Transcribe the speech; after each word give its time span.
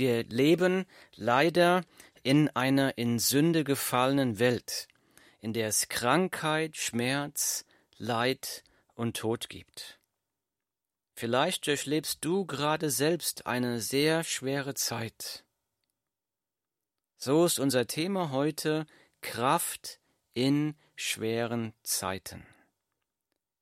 Wir 0.00 0.24
leben 0.24 0.86
leider 1.14 1.84
in 2.22 2.48
einer 2.56 2.96
in 2.96 3.18
Sünde 3.18 3.64
gefallenen 3.64 4.38
Welt, 4.38 4.88
in 5.40 5.52
der 5.52 5.68
es 5.68 5.90
Krankheit, 5.90 6.78
Schmerz, 6.78 7.66
Leid 7.98 8.64
und 8.94 9.18
Tod 9.18 9.50
gibt. 9.50 10.00
Vielleicht 11.12 11.66
durchlebst 11.66 12.24
du 12.24 12.46
gerade 12.46 12.88
selbst 12.88 13.46
eine 13.46 13.82
sehr 13.82 14.24
schwere 14.24 14.72
Zeit. 14.72 15.44
So 17.18 17.44
ist 17.44 17.58
unser 17.58 17.86
Thema 17.86 18.30
heute 18.30 18.86
Kraft 19.20 20.00
in 20.32 20.76
schweren 20.96 21.74
Zeiten. 21.82 22.46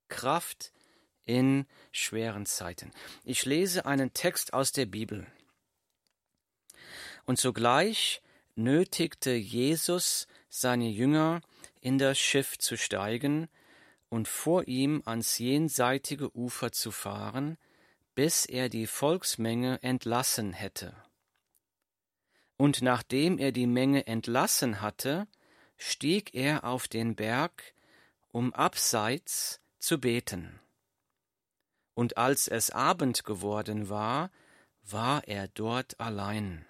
Kraft 0.07 0.73
in 1.25 1.67
schweren 1.91 2.47
Zeiten. 2.47 2.93
Ich 3.25 3.45
lese 3.45 3.87
einen 3.87 4.13
Text 4.13 4.53
aus 4.53 4.71
der 4.71 4.87
Bibel. 4.87 5.27
Und 7.29 7.39
sogleich 7.39 8.23
nötigte 8.55 9.33
Jesus 9.33 10.27
seine 10.49 10.89
Jünger, 10.89 11.43
in 11.83 11.99
das 11.99 12.19
Schiff 12.19 12.57
zu 12.57 12.79
steigen 12.79 13.51
und 14.09 14.27
vor 14.29 14.67
ihm 14.67 15.03
ans 15.05 15.37
jenseitige 15.37 16.35
Ufer 16.35 16.73
zu 16.73 16.91
fahren, 16.91 17.59
bis 18.15 18.47
er 18.47 18.71
die 18.71 18.87
Volksmenge 18.87 19.79
entlassen 19.83 20.55
hätte. 20.55 20.97
Und 22.57 22.81
nachdem 22.81 23.37
er 23.37 23.53
die 23.53 23.67
Menge 23.67 24.07
entlassen 24.07 24.81
hatte, 24.81 25.29
stieg 25.77 26.35
er 26.35 26.65
auf 26.65 26.89
den 26.89 27.15
Berg, 27.15 27.75
um 28.33 28.55
abseits 28.55 29.61
zu 29.79 30.01
beten. 30.01 30.61
Und 31.93 32.17
als 32.17 32.49
es 32.49 32.71
Abend 32.71 33.25
geworden 33.25 33.91
war, 33.91 34.31
war 34.83 35.29
er 35.29 35.49
dort 35.49 36.01
allein. 36.01 36.65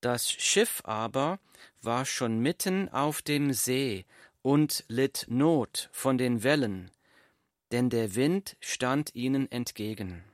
Das 0.00 0.30
Schiff 0.30 0.80
aber 0.84 1.40
war 1.82 2.04
schon 2.04 2.38
mitten 2.38 2.88
auf 2.88 3.20
dem 3.22 3.52
See 3.52 4.06
und 4.42 4.84
litt 4.88 5.26
Not 5.28 5.88
von 5.92 6.18
den 6.18 6.42
Wellen, 6.42 6.90
denn 7.72 7.90
der 7.90 8.14
Wind 8.14 8.56
stand 8.60 9.14
ihnen 9.14 9.50
entgegen. 9.50 10.24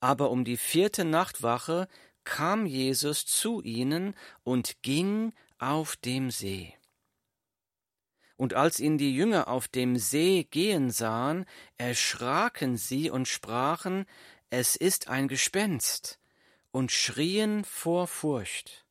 Aber 0.00 0.30
um 0.30 0.44
die 0.44 0.58
vierte 0.58 1.04
Nachtwache 1.04 1.88
kam 2.24 2.66
Jesus 2.66 3.24
zu 3.24 3.62
ihnen 3.62 4.14
und 4.42 4.82
ging 4.82 5.32
auf 5.58 5.96
dem 5.96 6.30
See. 6.30 6.74
Und 8.36 8.52
als 8.52 8.80
ihn 8.80 8.98
die 8.98 9.14
Jünger 9.14 9.48
auf 9.48 9.68
dem 9.68 9.96
See 9.96 10.44
gehen 10.44 10.90
sahen, 10.90 11.46
erschraken 11.78 12.76
sie 12.76 13.08
und 13.08 13.28
sprachen, 13.28 14.06
es 14.50 14.76
ist 14.76 15.08
ein 15.08 15.28
Gespenst, 15.28 16.18
und 16.74 16.90
schrien 16.90 17.64
vor 17.64 18.08
Furcht. 18.08 18.84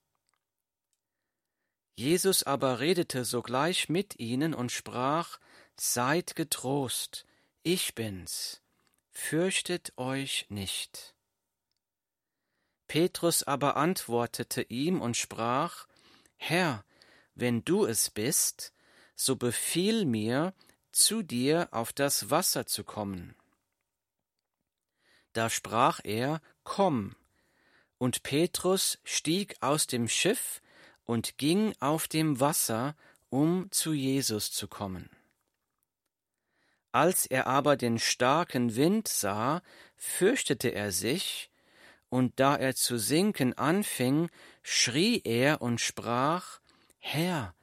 Jesus 1.95 2.43
aber 2.43 2.79
redete 2.79 3.25
sogleich 3.25 3.89
mit 3.89 4.19
ihnen 4.19 4.53
und 4.53 4.71
sprach, 4.71 5.37
Seid 5.75 6.37
getrost, 6.37 7.25
ich 7.61 7.93
bin's, 7.93 8.61
fürchtet 9.11 9.91
euch 9.97 10.45
nicht. 10.47 11.13
Petrus 12.87 13.43
aber 13.43 13.75
antwortete 13.75 14.61
ihm 14.61 15.01
und 15.01 15.17
sprach, 15.17 15.85
Herr, 16.37 16.85
wenn 17.35 17.65
du 17.65 17.85
es 17.85 18.09
bist, 18.09 18.73
so 19.17 19.35
befiehl 19.35 20.05
mir, 20.05 20.53
zu 20.93 21.21
dir 21.21 21.67
auf 21.71 21.91
das 21.91 22.29
Wasser 22.29 22.65
zu 22.65 22.85
kommen. 22.85 23.35
Da 25.33 25.49
sprach 25.49 25.99
er, 26.05 26.41
Komm, 26.63 27.17
und 28.03 28.21
Petrus 28.21 28.99
stieg 29.05 29.55
aus 29.61 29.87
dem 29.87 30.09
Schiff 30.09 30.61
und 31.05 31.37
ging 31.37 31.73
auf 31.79 32.09
dem 32.09 32.41
Wasser, 32.41 32.97
um 33.29 33.71
zu 33.71 33.93
Jesus 33.93 34.51
zu 34.51 34.67
kommen. 34.67 35.09
Als 36.91 37.25
er 37.25 37.47
aber 37.47 37.77
den 37.77 37.99
starken 37.99 38.75
Wind 38.75 39.07
sah, 39.07 39.61
fürchtete 39.95 40.67
er 40.73 40.91
sich, 40.91 41.49
und 42.09 42.41
da 42.41 42.57
er 42.57 42.75
zu 42.75 42.99
sinken 42.99 43.57
anfing, 43.57 44.29
schrie 44.63 45.21
er 45.23 45.61
und 45.61 45.79
sprach, 45.79 46.59
Herr, 46.99 47.55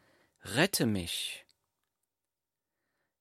rette 0.43 0.87
mich. 0.87 1.45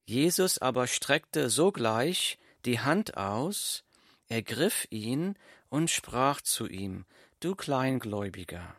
Jesus 0.06 0.58
aber 0.58 0.88
streckte 0.88 1.50
sogleich 1.50 2.40
die 2.64 2.80
Hand 2.80 3.18
aus, 3.18 3.84
ergriff 4.30 4.88
ihn 4.90 5.36
und 5.70 5.90
sprach 5.90 6.42
zu 6.42 6.68
ihm, 6.68 7.06
Du 7.40 7.56
Kleingläubiger, 7.56 8.76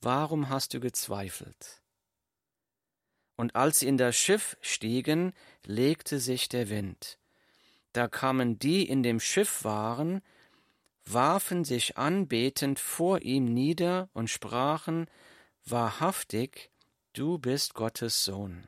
warum 0.00 0.48
hast 0.48 0.72
du 0.72 0.80
gezweifelt? 0.80 1.82
Und 3.36 3.54
als 3.54 3.80
sie 3.80 3.88
in 3.88 3.96
das 3.96 4.16
Schiff 4.16 4.56
stiegen, 4.60 5.32
legte 5.64 6.18
sich 6.18 6.48
der 6.48 6.68
Wind. 6.68 7.18
Da 7.92 8.08
kamen 8.08 8.58
die 8.58 8.88
in 8.88 9.02
dem 9.02 9.20
Schiff 9.20 9.64
waren, 9.64 10.22
warfen 11.04 11.64
sich 11.64 11.98
anbetend 11.98 12.78
vor 12.78 13.20
ihm 13.22 13.46
nieder 13.46 14.08
und 14.12 14.30
sprachen, 14.30 15.06
Wahrhaftig, 15.66 16.70
du 17.12 17.38
bist 17.38 17.74
Gottes 17.74 18.24
Sohn. 18.24 18.66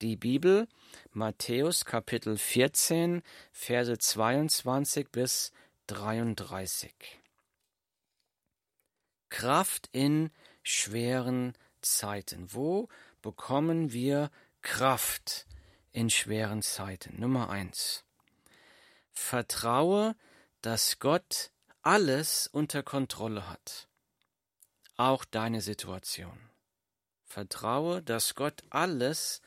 Die 0.00 0.16
Bibel, 0.16 0.66
Matthäus 1.12 1.84
Kapitel 1.84 2.38
14, 2.38 3.22
Verse 3.52 3.98
22 3.98 5.10
bis 5.10 5.52
33. 5.88 7.20
Kraft 9.28 9.90
in 9.92 10.30
schweren 10.62 11.52
Zeiten. 11.82 12.54
Wo 12.54 12.88
bekommen 13.20 13.92
wir 13.92 14.30
Kraft 14.62 15.46
in 15.92 16.08
schweren 16.08 16.62
Zeiten? 16.62 17.20
Nummer 17.20 17.50
eins. 17.50 18.04
Vertraue, 19.12 20.16
dass 20.62 20.98
Gott 20.98 21.50
alles 21.82 22.46
unter 22.46 22.82
Kontrolle 22.82 23.50
hat. 23.50 23.86
Auch 24.96 25.26
deine 25.26 25.60
Situation. 25.60 26.38
Vertraue, 27.26 28.02
dass 28.02 28.34
Gott 28.34 28.62
alles 28.70 29.42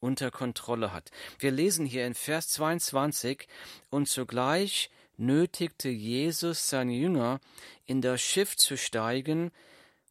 unter 0.00 0.30
Kontrolle 0.30 0.92
hat. 0.92 1.10
Wir 1.38 1.50
lesen 1.50 1.86
hier 1.86 2.06
in 2.06 2.14
Vers 2.14 2.48
22, 2.48 3.46
und 3.90 4.08
zugleich 4.08 4.90
nötigte 5.16 5.88
Jesus 5.88 6.68
seine 6.68 6.94
Jünger, 6.94 7.40
in 7.86 8.00
das 8.00 8.20
Schiff 8.20 8.56
zu 8.56 8.76
steigen 8.76 9.50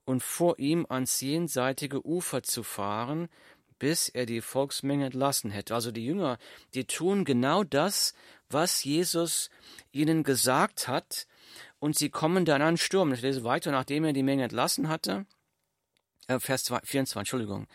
und 0.05 0.23
vor 0.23 0.59
ihm 0.59 0.85
ans 0.89 1.21
jenseitige 1.21 2.05
Ufer 2.05 2.43
zu 2.43 2.63
fahren, 2.63 3.29
bis 3.79 4.07
er 4.09 4.25
die 4.25 4.41
Volksmenge 4.41 5.07
entlassen 5.07 5.51
hätte. 5.51 5.75
Also 5.75 5.91
die 5.91 6.05
Jünger, 6.05 6.37
die 6.73 6.85
tun 6.85 7.25
genau 7.25 7.63
das, 7.63 8.13
was 8.49 8.83
Jesus 8.83 9.49
ihnen 9.91 10.23
gesagt 10.23 10.87
hat, 10.87 11.27
und 11.79 11.97
sie 11.97 12.09
kommen 12.09 12.45
dann 12.45 12.61
an 12.61 12.77
Sturm. 12.77 13.11
Ich 13.11 13.21
lese 13.21 13.43
weiter, 13.43 13.71
nachdem 13.71 14.05
er 14.05 14.13
die 14.13 14.23
Menge 14.23 14.43
entlassen 14.43 14.87
hatte. 14.87 15.25
Äh, 16.27 16.39
Vers 16.39 16.63
24, 16.63 17.17
Entschuldigung. 17.17 17.67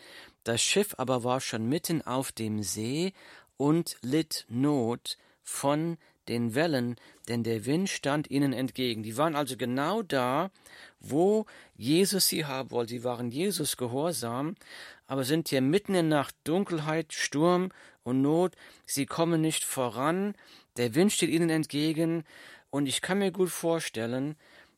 Das 0.48 0.62
Schiff 0.62 0.94
aber 0.97 1.25
war 1.25 1.42
schon 1.42 1.69
mitten 1.69 2.00
auf 2.00 2.32
dem 2.32 2.62
See 2.62 3.12
und 3.59 3.98
litt 4.00 4.47
Not 4.48 5.19
von 5.42 5.98
den 6.26 6.54
Wellen, 6.54 6.97
denn 7.28 7.44
der 7.44 7.66
Wind 7.66 7.91
stand 7.91 8.31
ihnen 8.31 8.54
entgegen. 8.54 9.03
Die 9.03 9.19
waren 9.19 9.37
also 9.37 9.58
genau 9.58 10.00
da, 10.00 10.50
wo 11.00 11.44
Jesus 11.76 12.28
sie 12.28 12.47
haben 12.47 12.70
wollte. 12.70 12.94
Sie 12.94 13.04
waren 13.04 13.31
Jesus 13.31 13.76
gehorsam, 13.76 14.54
aber 15.06 15.25
sind 15.25 15.50
hier 15.50 15.60
mitten 15.60 15.94
in 15.94 16.08
Nacht, 16.08 16.34
Dunkelheit, 16.44 17.12
Sturm 17.12 17.70
und 18.03 18.22
Not. 18.22 18.56
Sie 18.87 19.04
kommen 19.04 19.42
nicht 19.42 19.64
voran. 19.64 20.34
Der 20.78 20.94
Wind 20.94 21.12
steht 21.12 21.28
ihnen 21.28 21.50
entgegen. 21.50 22.25
Und 22.70 22.87
ich 22.87 23.02
kann 23.02 23.19
mir 23.19 23.32
gut 23.32 23.50
vorstellen, 23.50 24.34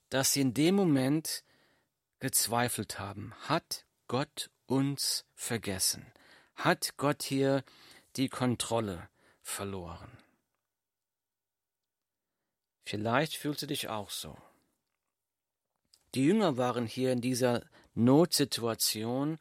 dass 0.08 0.32
sie 0.32 0.40
in 0.40 0.52
dem 0.52 0.74
Moment 0.74 1.44
gezweifelt 2.18 2.98
haben. 2.98 3.34
Hat 3.42 3.84
Gott 4.08 4.50
uns 4.70 5.24
vergessen? 5.34 6.06
Hat 6.54 6.96
Gott 6.96 7.22
hier 7.22 7.64
die 8.16 8.28
Kontrolle 8.28 9.08
verloren? 9.42 10.10
Vielleicht 12.84 13.36
fühlst 13.36 13.62
du 13.62 13.66
dich 13.66 13.88
auch 13.88 14.10
so. 14.10 14.36
Die 16.14 16.24
Jünger 16.24 16.56
waren 16.56 16.86
hier 16.86 17.12
in 17.12 17.20
dieser 17.20 17.62
Notsituation, 17.94 19.38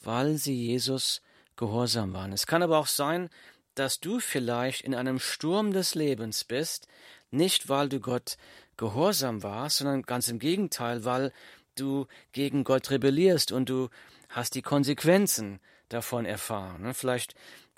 weil 0.00 0.36
sie 0.36 0.54
Jesus 0.54 1.22
gehorsam 1.56 2.12
waren. 2.12 2.32
Es 2.32 2.46
kann 2.46 2.62
aber 2.62 2.78
auch 2.78 2.86
sein, 2.86 3.30
dass 3.74 4.00
du 4.00 4.20
vielleicht 4.20 4.82
in 4.82 4.94
einem 4.94 5.18
Sturm 5.18 5.72
des 5.72 5.94
Lebens 5.94 6.44
bist, 6.44 6.88
nicht 7.30 7.68
weil 7.68 7.88
du 7.88 8.00
Gott 8.00 8.36
gehorsam 8.76 9.42
warst, 9.42 9.78
sondern 9.78 10.02
ganz 10.02 10.28
im 10.28 10.38
Gegenteil, 10.38 11.04
weil 11.04 11.32
du 11.76 12.06
gegen 12.32 12.64
Gott 12.64 12.90
rebellierst 12.90 13.52
und 13.52 13.68
du 13.68 13.88
hast 14.32 14.54
die 14.54 14.62
Konsequenzen 14.62 15.60
davon 15.88 16.24
erfahren. 16.24 16.82
Ne? 16.82 16.94
Vielleicht 16.94 17.34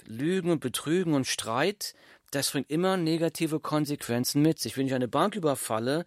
Lügen 0.07 0.51
und 0.51 0.61
Betrügen 0.61 1.15
und 1.15 1.27
Streit, 1.27 1.95
das 2.31 2.51
bringt 2.51 2.71
immer 2.71 2.97
negative 2.97 3.61
Konsequenzen 3.61 4.43
mit 4.43 4.59
sich. 4.59 4.77
Wenn 4.77 4.87
ich 4.87 4.95
eine 4.95 5.09
Bank 5.09 5.37
überfalle, 5.37 6.07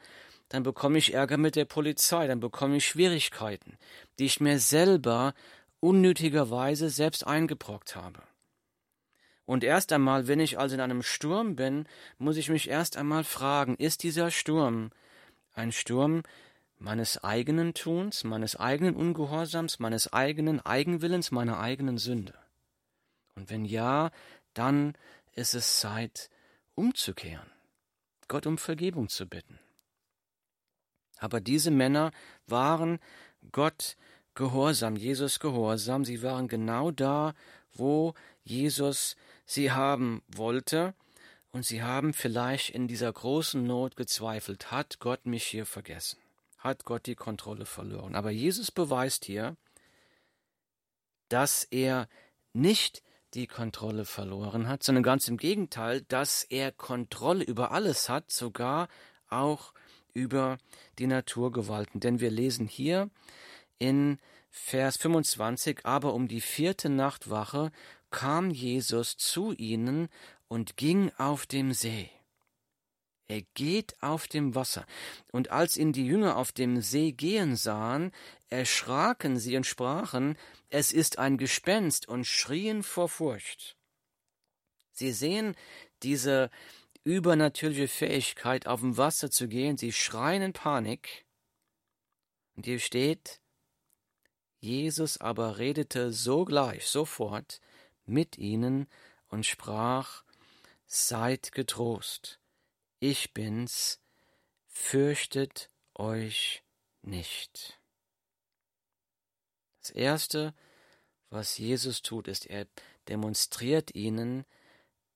dann 0.50 0.64
bekomme 0.64 0.98
ich 0.98 1.14
Ärger 1.14 1.38
mit 1.38 1.56
der 1.56 1.66
Polizei, 1.66 2.28
dann 2.28 2.40
bekomme 2.40 2.78
ich 2.78 2.88
Schwierigkeiten, 2.88 3.78
die 4.18 4.26
ich 4.26 4.40
mir 4.40 4.60
selber 4.60 5.34
unnötigerweise 5.80 6.90
selbst 6.90 7.28
eingebrockt 7.28 7.96
habe. 7.96 8.22
Und 9.46 9.64
erst 9.64 9.94
einmal, 9.94 10.28
wenn 10.28 10.40
ich 10.40 10.60
also 10.60 10.76
in 10.76 10.82
einem 10.82 11.04
Sturm 11.04 11.56
bin, 11.56 11.88
muss 12.18 12.38
ich 12.38 12.50
mich 12.50 12.70
erst 12.70 12.98
einmal 12.98 13.24
fragen, 13.24 13.76
ist 13.76 14.04
dieser 14.04 14.32
Sturm 14.32 14.92
ein 15.54 15.72
Sturm 15.72 16.24
meines 16.80 17.24
eigenen 17.24 17.74
Tuns, 17.74 18.24
meines 18.24 18.56
eigenen 18.56 18.96
Ungehorsams, 18.96 19.80
meines 19.80 20.12
eigenen 20.14 20.66
Eigenwillens, 20.66 21.32
meiner 21.32 21.60
eigenen 21.60 21.98
Sünde? 21.98 22.34
Und 23.36 23.50
wenn 23.50 23.66
ja, 23.66 24.12
dann 24.54 24.94
ist 25.34 25.54
es 25.54 25.80
Zeit, 25.80 26.30
umzukehren, 26.76 27.50
Gott 28.28 28.46
um 28.46 28.58
Vergebung 28.58 29.10
zu 29.10 29.28
bitten. 29.28 29.60
Aber 31.20 31.42
diese 31.42 31.72
Männer 31.72 32.12
waren 32.46 33.00
Gott 33.52 33.98
gehorsam, 34.36 34.96
Jesus 34.96 35.40
gehorsam, 35.40 36.06
sie 36.06 36.22
waren 36.22 36.48
genau 36.48 36.92
da, 36.92 37.34
wo 37.74 38.14
Jesus 38.44 39.16
sie 39.46 39.72
haben 39.72 40.22
wollte, 40.28 40.94
und 41.52 41.64
sie 41.66 41.82
haben 41.82 42.14
vielleicht 42.14 42.70
in 42.70 42.88
dieser 42.88 43.12
großen 43.12 43.66
Not 43.66 43.96
gezweifelt, 43.96 44.72
hat 44.72 45.00
Gott 45.00 45.26
mich 45.26 45.44
hier 45.44 45.66
vergessen? 45.66 46.20
Hat 46.58 46.86
Gott 46.86 47.06
die 47.06 47.16
Kontrolle 47.16 47.66
verloren? 47.66 48.16
Aber 48.16 48.32
Jesus 48.32 48.72
beweist 48.72 49.26
hier, 49.26 49.56
dass 51.30 51.64
er 51.64 52.08
nicht 52.54 53.04
die 53.34 53.48
Kontrolle 53.48 54.06
verloren 54.06 54.68
hat, 54.68 54.84
sondern 54.84 55.04
ganz 55.04 55.28
im 55.28 55.38
Gegenteil, 55.38 56.02
dass 56.02 56.44
er 56.44 56.72
Kontrolle 56.72 57.44
über 57.44 57.72
alles 57.72 58.10
hat, 58.10 58.32
sogar 58.32 58.88
auch 59.30 59.74
über 60.14 60.58
die 60.98 61.08
Naturgewalten. 61.08 62.00
Denn 62.00 62.20
wir 62.20 62.32
lesen 62.32 62.68
hier 62.68 63.10
in 63.78 64.18
Vers 64.50 64.98
25, 64.98 65.86
aber 65.86 66.14
um 66.14 66.28
die 66.28 66.42
vierte 66.42 66.90
Nachtwache 66.90 67.72
kam 68.10 68.50
Jesus 68.50 69.18
zu 69.18 69.54
ihnen 69.54 70.10
und 70.48 70.78
ging 70.78 71.12
auf 71.18 71.46
dem 71.46 71.74
See. 71.74 72.10
Er 73.30 73.42
geht 73.56 74.02
auf 74.02 74.28
dem 74.28 74.56
Wasser. 74.56 74.86
Und 75.32 75.52
als 75.52 75.76
ihn 75.76 75.92
die 75.92 76.06
Jünger 76.06 76.38
auf 76.38 76.52
dem 76.52 76.82
See 76.82 77.12
gehen 77.12 77.56
sahen, 77.58 78.12
erschraken 78.50 79.38
sie 79.38 79.58
und 79.58 79.66
sprachen, 79.66 80.38
es 80.70 80.94
ist 80.94 81.20
ein 81.20 81.38
Gespenst, 81.38 82.08
und 82.08 82.26
schrien 82.26 82.84
vor 82.84 83.10
Furcht. 83.10 83.76
Sie 84.92 85.12
sehen 85.12 85.56
diese 86.04 86.50
übernatürliche 87.04 87.88
Fähigkeit, 87.88 88.66
auf 88.66 88.80
dem 88.80 88.98
Wasser 88.98 89.30
zu 89.30 89.48
gehen, 89.48 89.78
sie 89.78 89.92
schreien 89.92 90.42
in 90.42 90.54
Panik. 90.54 91.26
Und 92.56 92.66
hier 92.66 92.80
steht, 92.80 93.40
Jesus 94.60 95.20
aber 95.20 95.58
redete 95.58 96.12
sogleich, 96.12 96.88
sofort 96.88 97.62
mit 98.06 98.38
ihnen 98.38 98.88
und 99.28 99.46
sprach, 99.46 100.24
Seid 100.90 101.52
getrost, 101.52 102.40
ich 103.00 103.34
bin's, 103.34 104.00
fürchtet 104.68 105.70
euch 105.96 106.64
nicht. 107.02 107.80
Das 109.82 109.92
Erste, 109.92 110.54
was 111.30 111.58
Jesus 111.58 112.02
tut, 112.02 112.28
ist, 112.28 112.46
er 112.46 112.68
demonstriert 113.08 113.96
ihnen, 113.96 114.46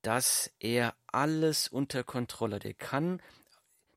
dass 0.02 0.52
er 0.60 0.96
alles 1.08 1.68
unter 1.68 2.04
Kontrolle 2.04 2.56
hat. 2.56 2.66
Er 2.66 2.74
kann, 2.74 3.22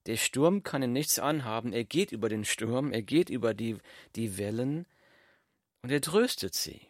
der 0.07 0.17
Sturm 0.17 0.63
kann 0.63 0.83
ihm 0.83 0.93
nichts 0.93 1.19
anhaben, 1.19 1.73
er 1.73 1.85
geht 1.85 2.13
über 2.13 2.29
den 2.29 2.45
Sturm, 2.45 2.93
er 2.93 3.03
geht 3.03 3.31
über 3.31 3.55
die, 3.55 3.79
die 4.17 4.37
Wellen 4.37 4.87
und 5.83 5.91
er 5.91 6.01
tröstet 6.01 6.55
sie. 6.55 6.87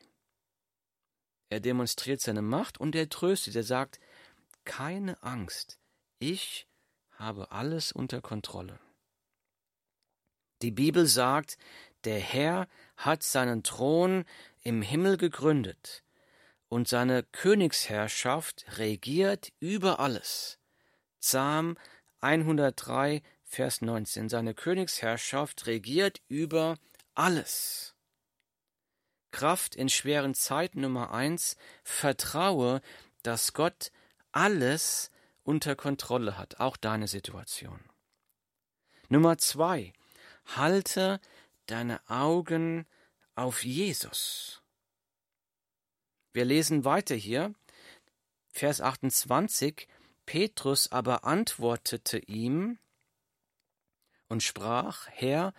Er 1.51 1.61
demonstriert 1.61 2.21
seine 2.21 2.43
Macht 2.43 2.79
und 2.79 2.97
er 2.97 3.09
tröstet, 3.09 3.55
er 3.55 3.63
sagt, 3.63 4.01
keine 4.65 5.23
Angst, 5.23 5.79
ich 6.19 6.67
habe 7.15 7.53
alles 7.53 7.93
unter 7.93 8.21
Kontrolle. 8.21 8.79
Die 10.63 10.71
Bibel 10.71 11.07
sagt, 11.07 11.59
der 12.05 12.19
Herr 12.19 12.69
hat 12.97 13.23
seinen 13.23 13.63
Thron 13.63 14.25
im 14.61 14.83
Himmel 14.83 15.17
gegründet 15.17 16.05
und 16.69 16.89
seine 16.89 17.23
Königsherrschaft 17.23 18.65
regiert 18.79 19.53
über 19.61 20.01
alles. 20.01 20.59
Psalm 21.21 21.77
103, 22.21 23.23
Vers 23.45 23.83
19. 23.83 24.29
Seine 24.29 24.55
Königsherrschaft 24.55 25.67
regiert 25.67 26.21
über 26.29 26.79
alles. 27.15 27.95
Kraft 29.31 29.75
in 29.75 29.89
schweren 29.89 30.35
Zeiten 30.35 30.81
Nummer 30.81 31.13
eins, 31.13 31.57
vertraue, 31.83 32.81
dass 33.23 33.53
Gott 33.53 33.91
alles 34.33 35.11
unter 35.45 35.77
Kontrolle 35.77 36.37
hat, 36.37 36.59
auch 36.59 36.77
deine 36.77 37.07
Situation. 37.07 37.81
Nummer 39.09 39.39
zwei, 39.39 39.93
halte 40.45 41.21
deine 41.67 42.01
Augen 42.09 42.87
auf 43.35 43.65
Jesus. 43.65 44.63
Wir 46.33 46.45
lesen 46.45 46.85
weiter 46.85 47.15
hier, 47.15 47.55
Vers 48.49 48.81
28, 48.81 49.89
Petrus 50.27 50.91
aber 50.91 51.25
antwortete 51.25 52.19
ihm 52.19 52.79
und 54.29 54.43
sprach, 54.43 55.09
Herr, 55.11 55.53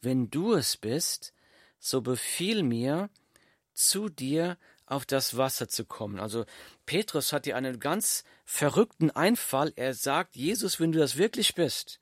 wenn 0.00 0.30
du 0.30 0.54
es 0.54 0.76
bist, 0.76 1.32
so 1.78 2.00
befiehl 2.00 2.62
mir, 2.62 3.10
zu 3.72 4.08
dir 4.08 4.58
auf 4.90 5.06
das 5.06 5.36
Wasser 5.36 5.68
zu 5.68 5.84
kommen. 5.84 6.18
Also 6.18 6.44
Petrus 6.86 7.32
hat 7.32 7.44
hier 7.44 7.56
einen 7.56 7.80
ganz 7.80 8.24
verrückten 8.44 9.10
Einfall. 9.10 9.72
Er 9.76 9.94
sagt, 9.94 10.36
Jesus, 10.36 10.80
wenn 10.80 10.92
du 10.92 10.98
das 10.98 11.16
wirklich 11.16 11.54
bist, 11.54 12.00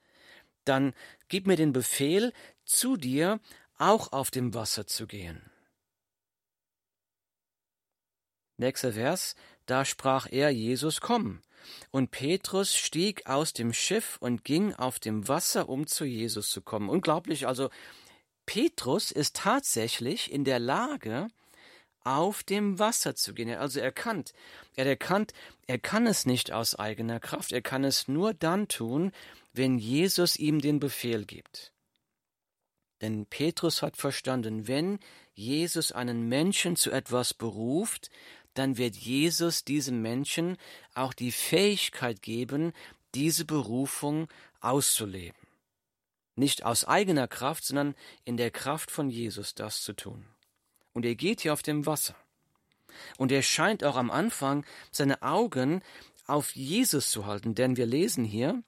dann 0.65 0.95
gib 1.29 1.47
mir 1.47 1.57
den 1.57 1.73
Befehl, 1.73 2.33
zu 2.65 2.97
dir 2.97 3.41
auch 3.79 4.13
auf 4.13 4.31
dem 4.31 4.55
Wasser 4.55 4.87
zu 4.87 5.07
gehen. 5.07 5.51
Nächster 8.57 8.93
Vers, 8.93 9.37
da 9.67 9.85
sprach 9.85 10.27
er, 10.31 10.51
Jesus, 10.51 11.01
komm. 11.01 11.43
Und 11.91 12.11
Petrus 12.11 12.75
stieg 12.75 13.27
aus 13.27 13.53
dem 13.53 13.73
Schiff 13.73 14.17
und 14.21 14.45
ging 14.45 14.75
auf 14.75 14.99
dem 14.99 15.29
Wasser, 15.29 15.69
um 15.69 15.87
zu 15.87 16.05
Jesus 16.05 16.51
zu 16.51 16.61
kommen. 16.61 16.89
Unglaublich, 16.89 17.47
also 17.47 17.71
Petrus 18.47 19.11
ist 19.11 19.37
tatsächlich 19.37 20.33
in 20.33 20.45
der 20.45 20.59
Lage, 20.59 21.29
auf 22.17 22.43
dem 22.43 22.79
Wasser 22.79 23.15
zu 23.15 23.35
gehen. 23.35 23.49
Er 23.49 23.61
also 23.61 23.81
erkannt, 23.81 24.33
er 24.77 24.85
hat 24.85 24.89
erkannt, 24.89 25.33
er 25.67 25.79
kann 25.79 26.07
es 26.07 26.25
nicht 26.25 26.53
aus 26.53 26.75
eigener 26.75 27.21
Kraft, 27.21 27.53
er 27.53 27.61
kann 27.61 27.85
es 27.85 28.09
nur 28.09 28.33
dann 28.33 28.67
tun, 28.69 29.13
wenn 29.53 29.79
Jesus 29.79 30.37
ihm 30.37 30.61
den 30.61 30.81
Befehl 30.81 31.27
gibt. 31.27 31.73
Denn 33.03 33.27
Petrus 33.27 33.83
hat 33.83 33.97
verstanden, 33.97 34.67
wenn 34.67 34.99
Jesus 35.35 35.93
einen 35.93 36.29
Menschen 36.29 36.77
zu 36.77 36.91
etwas 36.91 37.35
beruft, 37.35 38.11
dann 38.55 38.79
wird 38.79 38.97
Jesus 38.97 39.65
diesem 39.65 40.01
Menschen 40.01 40.57
auch 40.95 41.13
die 41.13 41.31
Fähigkeit 41.31 42.23
geben, 42.23 42.73
diese 43.15 43.45
Berufung 43.45 44.29
auszuleben. 44.61 45.39
Nicht 46.35 46.65
aus 46.65 46.85
eigener 46.85 47.29
Kraft, 47.29 47.65
sondern 47.65 47.95
in 48.25 48.37
der 48.37 48.51
Kraft 48.51 48.91
von 48.91 49.11
Jesus 49.11 49.55
das 49.55 49.83
zu 49.83 49.93
tun 49.93 50.27
und 50.99 51.05
er 51.07 51.15
geht 51.15 51.43
hier 51.43 51.53
auf 51.53 51.63
dem 51.63 51.87
Wasser. 51.87 52.17
Und 53.19 53.31
er 53.31 53.43
scheint 53.43 53.85
auch 53.85 53.95
am 53.95 54.11
Anfang 54.11 54.67
seine 54.91 55.23
Augen 55.23 55.81
auf 56.27 56.57
Jesus 56.57 57.13
zu 57.13 57.25
halten, 57.25 57.55
denn 57.55 57.77
wir 57.77 57.87
lesen 57.87 58.25
hier, 58.25 58.65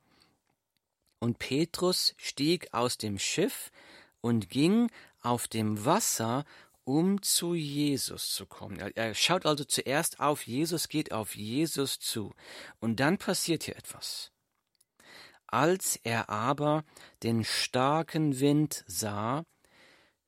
und 1.18 1.40
Petrus 1.40 2.14
stieg 2.18 2.72
aus 2.72 2.98
dem 2.98 3.18
Schiff 3.18 3.72
und 4.20 4.48
ging 4.48 4.92
auf 5.22 5.48
dem 5.48 5.84
Wasser, 5.84 6.44
um 6.84 7.20
zu 7.20 7.54
Jesus 7.54 8.32
zu 8.32 8.46
kommen. 8.46 8.78
Er 8.78 9.12
schaut 9.16 9.44
also 9.44 9.64
zuerst 9.64 10.20
auf 10.20 10.46
Jesus, 10.46 10.86
geht 10.86 11.10
auf 11.10 11.34
Jesus 11.34 11.98
zu. 11.98 12.32
Und 12.78 13.00
dann 13.00 13.18
passiert 13.18 13.64
hier 13.64 13.74
etwas. 13.76 14.30
Als 15.48 15.98
er 16.04 16.30
aber 16.30 16.84
den 17.24 17.42
starken 17.42 18.38
Wind 18.38 18.84
sah, 18.86 19.44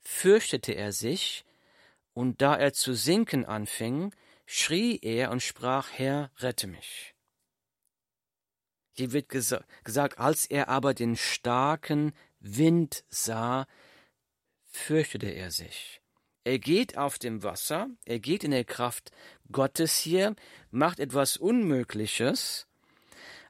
fürchtete 0.01 0.73
er 0.73 0.91
sich, 0.91 1.45
und 2.15 2.43
da 2.43 2.57
er 2.57 2.73
zu 2.73 2.95
sinken 2.95 3.45
anfing, 3.45 4.15
schrie 4.47 4.99
er 5.01 5.31
und 5.31 5.43
sprach, 5.43 5.91
Herr, 5.93 6.31
rette 6.39 6.67
mich. 6.67 7.15
Hier 8.95 9.13
wird 9.13 9.31
gesa 9.31 9.65
gesagt, 9.85 10.19
als 10.19 10.47
er 10.47 10.69
aber 10.69 10.93
den 10.93 11.17
starken 11.17 12.13
Wind 12.41 13.05
sah, 13.09 13.67
fürchtete 14.71 15.29
er 15.29 15.51
sich. 15.51 16.03
Er 16.45 16.59
geht 16.59 16.99
auf 16.99 17.19
dem 17.19 17.43
Wasser, 17.43 17.89
er 18.05 18.19
geht 18.19 18.45
in 18.45 18.51
der 18.51 18.65
Kraft 18.65 19.13
Gottes 19.51 19.97
hier, 19.97 20.35
macht 20.71 20.99
etwas 20.99 21.37
Unmögliches, 21.37 22.67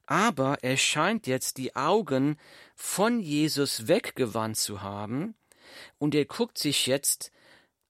aber 0.06 0.62
er 0.62 0.76
scheint 0.76 1.26
jetzt 1.26 1.56
die 1.56 1.74
Augen 1.74 2.36
von 2.74 3.20
Jesus 3.20 3.88
weggewandt 3.88 4.58
zu 4.58 4.82
haben 4.82 5.34
und 5.98 6.14
er 6.14 6.26
guckt 6.26 6.58
sich 6.58 6.86
jetzt 6.86 7.32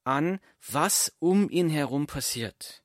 an, 0.04 0.40
was 0.70 1.14
um 1.18 1.48
ihn 1.50 1.68
herum 1.68 2.06
passiert. 2.06 2.82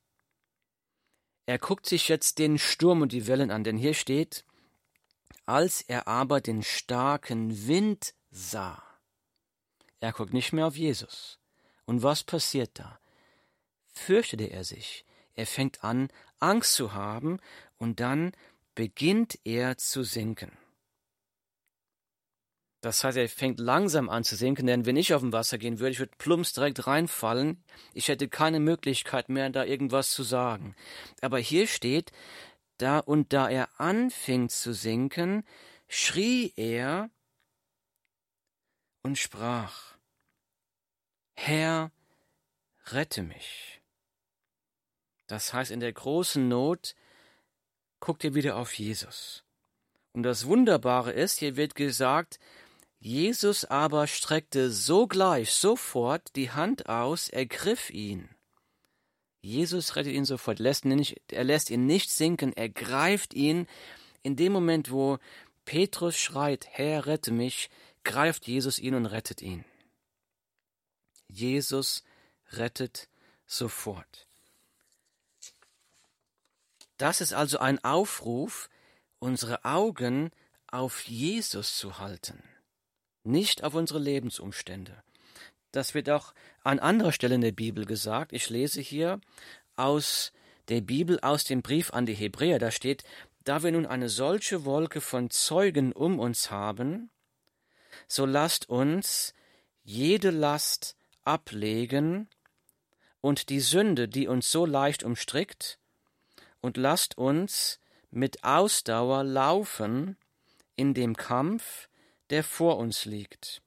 Er 1.46 1.58
guckt 1.58 1.86
sich 1.86 2.08
jetzt 2.08 2.38
den 2.38 2.58
Sturm 2.58 3.02
und 3.02 3.12
die 3.12 3.26
Wellen 3.26 3.50
an, 3.50 3.64
denn 3.64 3.78
hier 3.78 3.94
steht, 3.94 4.44
als 5.46 5.80
er 5.80 6.06
aber 6.06 6.40
den 6.40 6.62
starken 6.62 7.66
Wind 7.66 8.14
sah. 8.30 8.82
Er 10.00 10.12
guckt 10.12 10.34
nicht 10.34 10.52
mehr 10.52 10.66
auf 10.66 10.76
Jesus. 10.76 11.38
Und 11.86 12.02
was 12.02 12.22
passiert 12.22 12.78
da? 12.78 13.00
Fürchtete 13.86 14.44
er 14.44 14.62
sich. 14.62 15.06
Er 15.34 15.46
fängt 15.46 15.82
an, 15.82 16.08
Angst 16.38 16.74
zu 16.74 16.92
haben, 16.92 17.40
und 17.78 18.00
dann 18.00 18.32
beginnt 18.74 19.38
er 19.44 19.78
zu 19.78 20.02
sinken. 20.02 20.52
Das 22.80 23.02
heißt, 23.02 23.16
er 23.16 23.28
fängt 23.28 23.58
langsam 23.58 24.08
an 24.08 24.22
zu 24.22 24.36
sinken, 24.36 24.66
denn 24.66 24.86
wenn 24.86 24.96
ich 24.96 25.12
auf 25.12 25.20
dem 25.20 25.32
Wasser 25.32 25.58
gehen 25.58 25.80
würde, 25.80 25.90
ich 25.90 25.98
würde 25.98 26.14
plumps 26.16 26.52
direkt 26.52 26.86
reinfallen. 26.86 27.62
Ich 27.92 28.06
hätte 28.06 28.28
keine 28.28 28.60
Möglichkeit 28.60 29.28
mehr, 29.28 29.50
da 29.50 29.64
irgendwas 29.64 30.12
zu 30.12 30.22
sagen. 30.22 30.76
Aber 31.20 31.38
hier 31.38 31.66
steht, 31.66 32.12
da 32.78 33.00
und 33.00 33.32
da 33.32 33.48
er 33.48 33.68
anfing 33.80 34.48
zu 34.48 34.72
sinken, 34.72 35.44
schrie 35.88 36.52
er 36.54 37.10
und 39.02 39.18
sprach, 39.18 39.96
Herr, 41.34 41.90
rette 42.86 43.22
mich. 43.22 43.80
Das 45.26 45.52
heißt, 45.52 45.70
in 45.72 45.80
der 45.80 45.92
großen 45.92 46.48
Not 46.48 46.94
guckt 48.00 48.24
er 48.24 48.34
wieder 48.34 48.56
auf 48.56 48.72
Jesus. 48.74 49.44
Und 50.12 50.22
das 50.22 50.46
Wunderbare 50.46 51.12
ist, 51.12 51.38
hier 51.38 51.56
wird 51.56 51.74
gesagt, 51.74 52.38
Jesus 53.00 53.64
aber 53.64 54.08
streckte 54.08 54.72
sogleich, 54.72 55.52
sofort 55.52 56.34
die 56.34 56.50
Hand 56.50 56.88
aus, 56.88 57.28
ergriff 57.28 57.90
ihn. 57.90 58.28
Jesus 59.40 59.94
rettet 59.94 60.14
ihn 60.14 60.24
sofort, 60.24 60.58
lässt 60.58 60.84
ihn 60.84 60.96
nicht, 60.96 61.20
er 61.30 61.44
lässt 61.44 61.70
ihn 61.70 61.86
nicht 61.86 62.10
sinken, 62.10 62.52
er 62.52 62.68
greift 62.68 63.34
ihn. 63.34 63.68
In 64.22 64.34
dem 64.34 64.52
Moment, 64.52 64.90
wo 64.90 65.18
Petrus 65.64 66.18
schreit, 66.18 66.66
Herr, 66.70 67.06
rette 67.06 67.30
mich, 67.30 67.70
greift 68.02 68.48
Jesus 68.48 68.80
ihn 68.80 68.94
und 68.94 69.06
rettet 69.06 69.42
ihn. 69.42 69.64
Jesus 71.28 72.02
rettet 72.50 73.08
sofort. 73.46 74.26
Das 76.96 77.20
ist 77.20 77.32
also 77.32 77.58
ein 77.58 77.82
Aufruf, 77.84 78.68
unsere 79.20 79.64
Augen 79.64 80.32
auf 80.66 81.04
Jesus 81.04 81.78
zu 81.78 81.98
halten 81.98 82.42
nicht 83.28 83.62
auf 83.64 83.74
unsere 83.74 83.98
Lebensumstände. 83.98 85.02
Das 85.72 85.94
wird 85.94 86.10
auch 86.10 86.34
an 86.64 86.78
anderer 86.78 87.12
Stelle 87.12 87.34
in 87.34 87.40
der 87.40 87.52
Bibel 87.52 87.84
gesagt. 87.84 88.32
Ich 88.32 88.50
lese 88.50 88.80
hier 88.80 89.20
aus 89.76 90.32
der 90.68 90.80
Bibel, 90.80 91.20
aus 91.20 91.44
dem 91.44 91.62
Brief 91.62 91.92
an 91.92 92.06
die 92.06 92.14
Hebräer. 92.14 92.58
Da 92.58 92.70
steht, 92.70 93.04
da 93.44 93.62
wir 93.62 93.72
nun 93.72 93.86
eine 93.86 94.08
solche 94.08 94.64
Wolke 94.64 95.00
von 95.00 95.30
Zeugen 95.30 95.92
um 95.92 96.18
uns 96.18 96.50
haben, 96.50 97.10
so 98.06 98.26
lasst 98.26 98.68
uns 98.68 99.34
jede 99.84 100.30
Last 100.30 100.96
ablegen 101.24 102.28
und 103.20 103.48
die 103.48 103.60
Sünde, 103.60 104.08
die 104.08 104.28
uns 104.28 104.50
so 104.50 104.66
leicht 104.66 105.02
umstrickt, 105.02 105.78
und 106.60 106.76
lasst 106.76 107.16
uns 107.16 107.78
mit 108.10 108.42
Ausdauer 108.44 109.22
laufen 109.24 110.16
in 110.76 110.94
dem 110.94 111.16
Kampf, 111.16 111.88
der 112.30 112.44
vor 112.44 112.78
uns 112.78 113.04
liegt. 113.04 113.62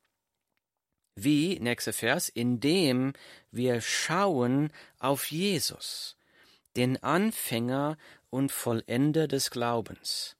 Wie, 1.15 1.59
nächster 1.59 1.93
Vers, 1.93 2.29
indem 2.29 3.13
wir 3.51 3.81
schauen 3.81 4.71
auf 4.99 5.31
Jesus, 5.31 6.15
den 6.75 7.01
Anfänger 7.03 7.97
und 8.29 8.51
Vollender 8.51 9.27
des 9.27 9.51
Glaubens, 9.51 10.37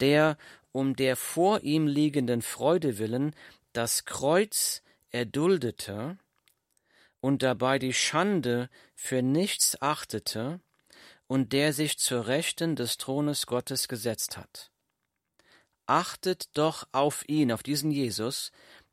der 0.00 0.36
um 0.72 0.94
der 0.96 1.16
vor 1.16 1.62
ihm 1.62 1.86
liegenden 1.86 2.42
Freude 2.42 2.98
willen 2.98 3.34
das 3.72 4.04
Kreuz 4.04 4.82
erduldete 5.10 6.18
und 7.20 7.42
dabei 7.42 7.78
die 7.78 7.94
Schande 7.94 8.68
für 8.94 9.22
nichts 9.22 9.80
achtete 9.80 10.60
und 11.26 11.52
der 11.52 11.72
sich 11.72 11.98
zur 11.98 12.26
Rechten 12.26 12.76
des 12.76 12.98
Thrones 12.98 13.46
Gottes 13.46 13.88
gesetzt 13.88 14.36
hat 14.36 14.71
achtet 15.86 16.56
doch 16.56 16.86
auf 16.92 17.28
ihn, 17.28 17.52
auf 17.52 17.62
diesen 17.62 17.90
Jesus, 17.90 18.52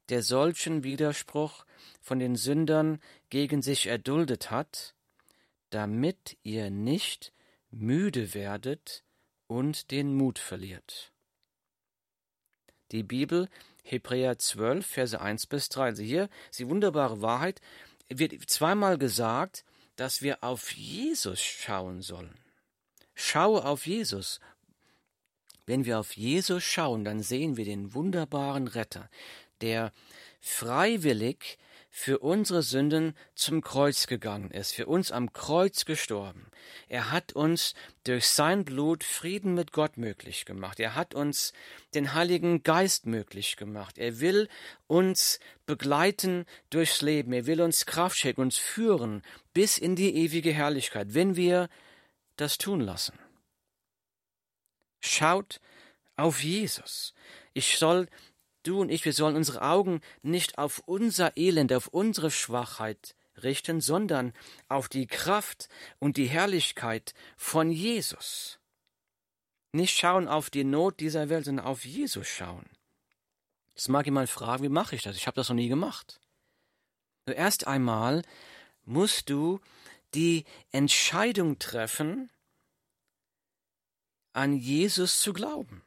der 0.09 0.23
solchen 0.23 0.83
Widerspruch 0.83 1.65
von 2.01 2.19
den 2.19 2.35
Sündern 2.35 2.99
gegen 3.29 3.61
sich 3.61 3.87
erduldet 3.87 4.51
hat, 4.51 4.95
damit 5.69 6.37
ihr 6.43 6.69
nicht 6.69 7.31
müde 7.69 8.33
werdet 8.33 9.03
und 9.47 9.91
den 9.91 10.15
Mut 10.15 10.39
verliert. 10.39 11.11
Die 12.91 13.03
Bibel, 13.03 13.49
Hebräer 13.83 14.39
12, 14.39 14.85
Verse 14.85 15.21
1 15.21 15.45
bis 15.47 15.69
3. 15.69 15.83
Also 15.83 16.03
hier 16.03 16.29
ist 16.49 16.59
die 16.59 16.67
wunderbare 16.67 17.21
Wahrheit, 17.21 17.61
wird 18.07 18.49
zweimal 18.49 18.97
gesagt, 18.97 19.63
dass 19.95 20.21
wir 20.21 20.43
auf 20.43 20.71
Jesus 20.71 21.39
schauen 21.39 22.01
sollen. 22.01 22.39
Schaue 23.13 23.65
auf 23.65 23.85
Jesus. 23.85 24.39
Wenn 25.69 25.85
wir 25.85 25.99
auf 25.99 26.17
Jesus 26.17 26.63
schauen, 26.63 27.05
dann 27.05 27.21
sehen 27.21 27.55
wir 27.55 27.63
den 27.63 27.93
wunderbaren 27.93 28.67
Retter, 28.67 29.07
der 29.61 29.91
freiwillig 30.39 31.59
für 31.91 32.17
unsere 32.17 32.63
Sünden 32.63 33.13
zum 33.35 33.61
Kreuz 33.61 34.07
gegangen 34.07 34.49
ist, 34.49 34.73
für 34.73 34.87
uns 34.87 35.11
am 35.11 35.31
Kreuz 35.31 35.85
gestorben. 35.85 36.47
Er 36.87 37.11
hat 37.11 37.33
uns 37.33 37.75
durch 38.03 38.25
sein 38.25 38.65
Blut 38.65 39.03
Frieden 39.03 39.53
mit 39.53 39.71
Gott 39.71 39.97
möglich 39.97 40.45
gemacht. 40.45 40.79
Er 40.79 40.95
hat 40.95 41.13
uns 41.13 41.53
den 41.93 42.15
Heiligen 42.15 42.63
Geist 42.63 43.05
möglich 43.05 43.55
gemacht. 43.55 43.99
Er 43.99 44.19
will 44.21 44.49
uns 44.87 45.39
begleiten 45.67 46.47
durchs 46.71 47.03
Leben. 47.03 47.31
Er 47.31 47.45
will 47.45 47.61
uns 47.61 47.85
Kraft 47.85 48.17
schenken, 48.17 48.41
uns 48.41 48.57
führen 48.57 49.21
bis 49.53 49.77
in 49.77 49.95
die 49.95 50.15
ewige 50.15 50.51
Herrlichkeit, 50.51 51.13
wenn 51.13 51.35
wir 51.35 51.69
das 52.37 52.57
tun 52.57 52.81
lassen. 52.81 53.13
Schaut 54.99 55.59
auf 56.15 56.43
Jesus. 56.43 57.13
Ich 57.53 57.77
soll, 57.77 58.07
du 58.63 58.81
und 58.81 58.89
ich, 58.89 59.05
wir 59.05 59.13
sollen 59.13 59.35
unsere 59.35 59.61
Augen 59.61 60.01
nicht 60.21 60.57
auf 60.57 60.81
unser 60.85 61.37
Elend, 61.37 61.73
auf 61.73 61.87
unsere 61.87 62.31
Schwachheit 62.31 63.15
richten, 63.37 63.81
sondern 63.81 64.33
auf 64.67 64.89
die 64.89 65.07
Kraft 65.07 65.69
und 65.99 66.17
die 66.17 66.27
Herrlichkeit 66.27 67.13
von 67.37 67.71
Jesus. 67.71 68.59
Nicht 69.71 69.97
schauen 69.97 70.27
auf 70.27 70.49
die 70.49 70.63
Not 70.63 70.99
dieser 70.99 71.29
Welt, 71.29 71.45
sondern 71.45 71.65
auf 71.65 71.85
Jesus 71.85 72.27
schauen. 72.27 72.65
Jetzt 73.75 73.87
mag 73.87 74.05
jemand 74.05 74.29
fragen, 74.29 74.63
wie 74.63 74.69
mache 74.69 74.95
ich 74.95 75.03
das? 75.03 75.15
Ich 75.15 75.27
habe 75.27 75.35
das 75.35 75.49
noch 75.49 75.55
nie 75.55 75.69
gemacht. 75.69 76.19
Erst 77.25 77.67
einmal 77.67 78.23
musst 78.83 79.29
du 79.29 79.61
die 80.15 80.45
Entscheidung 80.71 81.59
treffen, 81.59 82.29
an 84.33 84.55
Jesus 84.55 85.19
zu 85.19 85.33
glauben. 85.33 85.83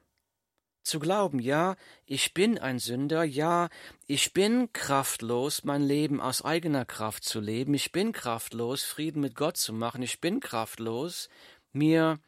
Zu 0.83 0.99
glauben, 0.99 1.39
ja, 1.39 1.77
ich 2.07 2.35
bin 2.35 2.59
ein 2.59 2.81
Sünder, 2.81 3.23
ja, 3.23 3.69
ich 4.09 4.33
bin 4.33 4.73
kraftlos, 4.73 5.63
mein 5.63 5.83
Leben 5.83 6.21
aus 6.21 6.45
eigener 6.45 6.85
Kraft 6.85 7.23
zu 7.23 7.39
leben, 7.39 7.73
ich 7.75 7.93
bin 7.93 8.11
kraftlos, 8.13 8.83
Frieden 8.83 9.21
mit 9.21 9.37
Gott 9.37 9.57
zu 9.57 9.73
machen, 9.73 10.03
ich 10.03 10.21
bin 10.21 10.41
kraftlos, 10.41 11.29
mir 11.73 12.19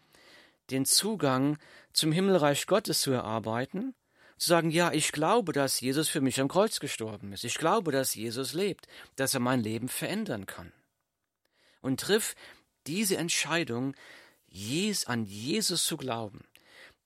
den 0.71 0.87
Zugang 0.87 1.59
zum 1.93 2.13
Himmelreich 2.13 2.67
Gottes 2.67 3.01
zu 3.01 3.11
erarbeiten, 3.11 3.95
zu 4.39 4.49
sagen, 4.49 4.71
ja, 4.71 4.93
ich 4.93 5.11
glaube, 5.11 5.53
dass 5.53 5.81
Jesus 5.81 6.09
für 6.09 6.21
mich 6.21 6.41
am 6.41 6.49
Kreuz 6.49 6.79
gestorben 6.79 7.33
ist, 7.33 7.45
ich 7.45 7.59
glaube, 7.59 7.91
dass 7.91 8.15
Jesus 8.15 8.53
lebt, 8.53 8.87
dass 9.17 9.35
er 9.35 9.41
mein 9.41 9.61
Leben 9.61 9.89
verändern 9.89 10.47
kann. 10.47 10.73
Und 11.81 12.01
triff 12.01 12.37
diese 12.87 13.17
Entscheidung 13.17 13.95
an 15.07 15.25
Jesus 15.25 15.85
zu 15.85 15.97
glauben, 15.97 16.45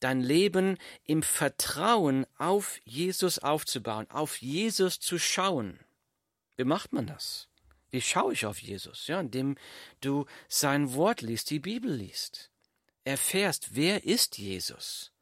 dein 0.01 0.21
Leben 0.21 0.79
im 1.05 1.23
Vertrauen 1.23 2.27
auf 2.37 2.81
Jesus 2.85 3.39
aufzubauen, 3.39 4.11
auf 4.11 4.37
Jesus 4.37 5.01
zu 5.01 5.19
schauen. 5.19 5.81
Wie 6.57 6.65
macht 6.65 6.93
man 6.93 7.07
das? 7.07 7.49
Wie 7.91 8.01
schaue 8.01 8.33
ich 8.35 8.45
auf 8.45 8.59
Jesus? 8.59 9.07
Ja, 9.07 9.21
indem 9.21 9.57
du 10.01 10.27
sein 10.49 10.93
Wort 10.93 11.23
liest, 11.23 11.51
die 11.51 11.61
Bibel 11.61 11.93
liest. 11.93 12.51
Erfährst, 13.05 13.75
wer 13.75 14.05
ist 14.05 14.37
Jesus? 14.37 15.13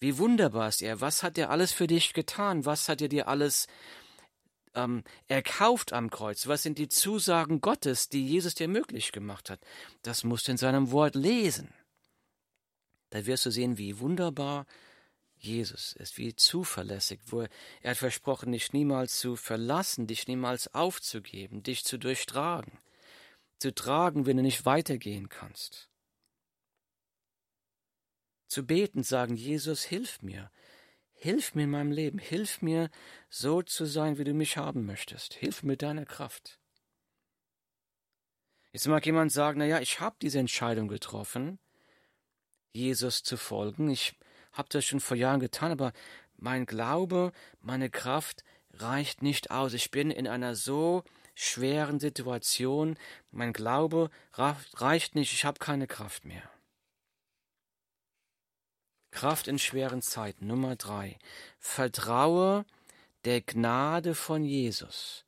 Wie 0.00 0.18
wunderbar 0.18 0.68
ist 0.68 0.82
er? 0.82 1.00
Was 1.00 1.22
hat 1.22 1.38
er 1.38 1.48
alles 1.48 1.72
für 1.72 1.86
dich 1.86 2.12
getan? 2.12 2.66
Was 2.66 2.90
hat 2.90 3.00
er 3.00 3.08
dir 3.08 3.26
alles 3.28 3.66
ähm, 4.74 5.04
erkauft 5.28 5.92
am 5.92 6.10
Kreuz? 6.10 6.46
Was 6.46 6.62
sind 6.62 6.78
die 6.78 6.88
Zusagen 6.88 7.60
Gottes, 7.60 8.08
die 8.08 8.26
Jesus 8.26 8.54
dir 8.54 8.68
möglich 8.68 9.12
gemacht 9.12 9.50
hat? 9.50 9.60
Das 10.02 10.24
musst 10.24 10.48
du 10.48 10.52
in 10.52 10.58
seinem 10.58 10.90
Wort 10.90 11.14
lesen. 11.14 11.72
Da 13.10 13.26
wirst 13.26 13.46
du 13.46 13.50
sehen, 13.50 13.78
wie 13.78 13.98
wunderbar 14.00 14.66
Jesus 15.36 15.92
ist, 15.92 16.18
wie 16.18 16.34
zuverlässig, 16.34 17.20
wo 17.26 17.42
er, 17.42 17.48
er 17.82 17.92
hat 17.92 17.98
versprochen, 17.98 18.52
dich 18.52 18.72
niemals 18.72 19.18
zu 19.18 19.36
verlassen, 19.36 20.06
dich 20.06 20.26
niemals 20.26 20.72
aufzugeben, 20.74 21.62
dich 21.62 21.84
zu 21.84 21.98
durchtragen, 21.98 22.78
zu 23.58 23.74
tragen, 23.74 24.26
wenn 24.26 24.38
du 24.38 24.42
nicht 24.42 24.64
weitergehen 24.64 25.28
kannst. 25.28 25.88
Zu 28.48 28.64
beten, 28.64 29.02
sagen, 29.02 29.36
Jesus, 29.36 29.84
hilf 29.84 30.22
mir, 30.22 30.50
hilf 31.24 31.54
mir 31.54 31.64
in 31.64 31.70
meinem 31.70 31.90
Leben, 31.90 32.18
hilf 32.18 32.60
mir, 32.60 32.90
so 33.30 33.62
zu 33.62 33.86
sein, 33.86 34.18
wie 34.18 34.24
du 34.24 34.34
mich 34.34 34.58
haben 34.58 34.84
möchtest, 34.84 35.32
hilf 35.32 35.62
mir 35.62 35.78
deiner 35.78 36.04
Kraft. 36.04 36.58
Jetzt 38.72 38.86
mag 38.88 39.06
jemand 39.06 39.32
sagen, 39.32 39.58
na 39.58 39.64
ja, 39.64 39.80
ich 39.80 40.00
habe 40.00 40.16
diese 40.20 40.38
Entscheidung 40.38 40.86
getroffen, 40.86 41.58
Jesus 42.74 43.22
zu 43.22 43.38
folgen, 43.38 43.88
ich 43.88 44.18
habe 44.52 44.68
das 44.70 44.84
schon 44.84 45.00
vor 45.00 45.16
Jahren 45.16 45.40
getan, 45.40 45.72
aber 45.72 45.94
mein 46.36 46.66
Glaube, 46.66 47.32
meine 47.60 47.88
Kraft 47.88 48.44
reicht 48.74 49.22
nicht 49.22 49.50
aus. 49.50 49.72
Ich 49.72 49.90
bin 49.90 50.10
in 50.10 50.28
einer 50.28 50.54
so 50.54 51.04
schweren 51.34 52.00
Situation, 52.00 52.98
mein 53.30 53.54
Glaube 53.54 54.10
reicht 54.34 55.14
nicht, 55.14 55.32
ich 55.32 55.46
habe 55.46 55.58
keine 55.58 55.86
Kraft 55.86 56.26
mehr. 56.26 56.53
Kraft 59.14 59.48
in 59.48 59.58
schweren 59.58 60.02
Zeiten. 60.02 60.46
Nummer 60.46 60.76
drei. 60.76 61.18
Vertraue 61.58 62.66
der 63.24 63.40
Gnade 63.40 64.14
von 64.14 64.44
Jesus. 64.44 65.24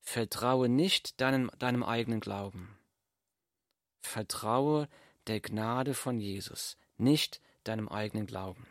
Vertraue 0.00 0.68
nicht 0.68 1.20
deinem, 1.20 1.50
deinem 1.58 1.82
eigenen 1.82 2.20
Glauben. 2.20 2.76
Vertraue 4.02 4.88
der 5.26 5.40
Gnade 5.40 5.94
von 5.94 6.20
Jesus, 6.20 6.76
nicht 6.98 7.40
deinem 7.64 7.88
eigenen 7.88 8.26
Glauben. 8.26 8.66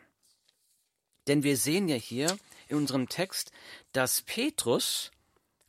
Denn 1.26 1.42
wir 1.42 1.56
sehen 1.56 1.88
ja 1.88 1.96
hier 1.96 2.36
in 2.68 2.76
unserem 2.76 3.08
Text, 3.08 3.50
dass 3.92 4.22
Petrus 4.22 5.10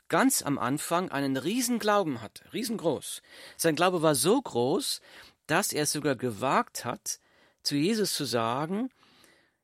ganz 0.10 0.42
am 0.44 0.60
Anfang 0.60 1.10
einen 1.12 1.38
Riesenglauben 1.38 2.22
hatte, 2.22 2.52
riesengroß. 2.54 3.22
Sein 3.58 3.76
Glaube 3.76 4.02
war 4.02 4.16
so 4.16 4.42
groß, 4.42 5.02
dass 5.48 5.74
er 5.74 5.84
es 5.84 5.92
sogar 5.92 6.16
gewagt 6.16 6.86
hat, 6.86 7.20
zu 7.64 7.76
Jesus 7.76 8.14
zu 8.14 8.26
sagen, 8.26 8.90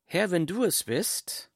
Herr, 0.06 0.32
wenn 0.32 0.48
du 0.48 0.63
es 0.63 0.86
bist, 0.86 1.50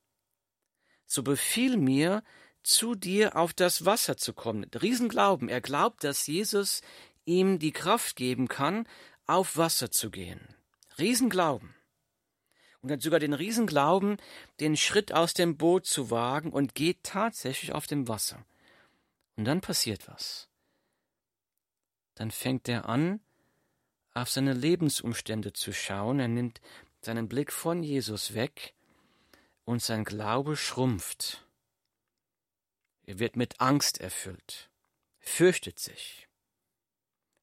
so 1.06 1.24
befiehl 1.24 1.78
mir, 1.78 2.24
zu 2.64 2.96
dir 2.96 3.36
auf 3.36 3.54
das 3.54 3.86
Wasser 3.86 4.16
zu 4.16 4.34
kommen. 4.34 4.66
Riesenglauben. 4.74 5.50
Er 5.50 5.60
glaubt, 5.60 6.04
dass 6.04 6.28
Jesus 6.28 6.82
ihm 7.26 7.60
die 7.60 7.72
Kraft 7.74 8.16
geben 8.16 8.48
kann, 8.48 8.88
auf 9.26 9.58
Wasser 9.58 9.92
zu 9.92 10.12
gehen. 10.12 10.56
Riesenglauben 10.98 11.76
und 12.84 12.92
hat 12.92 13.02
sogar 13.02 13.20
den 13.20 13.34
Riesenglauben, 13.34 14.18
den 14.60 14.76
Schritt 14.78 15.14
aus 15.14 15.34
dem 15.34 15.58
Boot 15.58 15.86
zu 15.86 16.12
wagen 16.12 16.52
und 16.52 16.76
geht 16.76 17.04
tatsächlich 17.04 17.72
auf 17.72 17.88
dem 17.88 18.08
Wasser. 18.08 18.46
Und 19.38 19.46
dann 19.46 19.62
passiert 19.62 20.08
was. 20.08 20.50
Dann 22.16 22.30
fängt 22.30 22.68
er 22.68 22.88
an, 22.88 23.22
auf 24.14 24.30
seine 24.30 24.54
Lebensumstände 24.54 25.54
zu 25.54 25.74
schauen, 25.74 26.20
er 26.20 26.28
nimmt 26.28 26.62
seinen 27.02 27.28
Blick 27.28 27.52
von 27.52 27.84
Jesus 27.84 28.34
weg 28.34 28.74
und 29.66 29.82
sein 29.82 30.04
Glaube 30.04 30.56
schrumpft. 30.56 31.46
Er 33.06 33.20
wird 33.20 33.36
mit 33.36 33.60
Angst 33.60 34.00
erfüllt, 34.00 34.70
fürchtet 35.20 35.80
sich. 35.80 36.28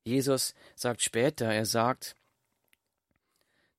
Jesus 0.05 0.55
sagt 0.75 1.03
später, 1.03 1.53
er 1.53 1.67
sagt, 1.67 2.15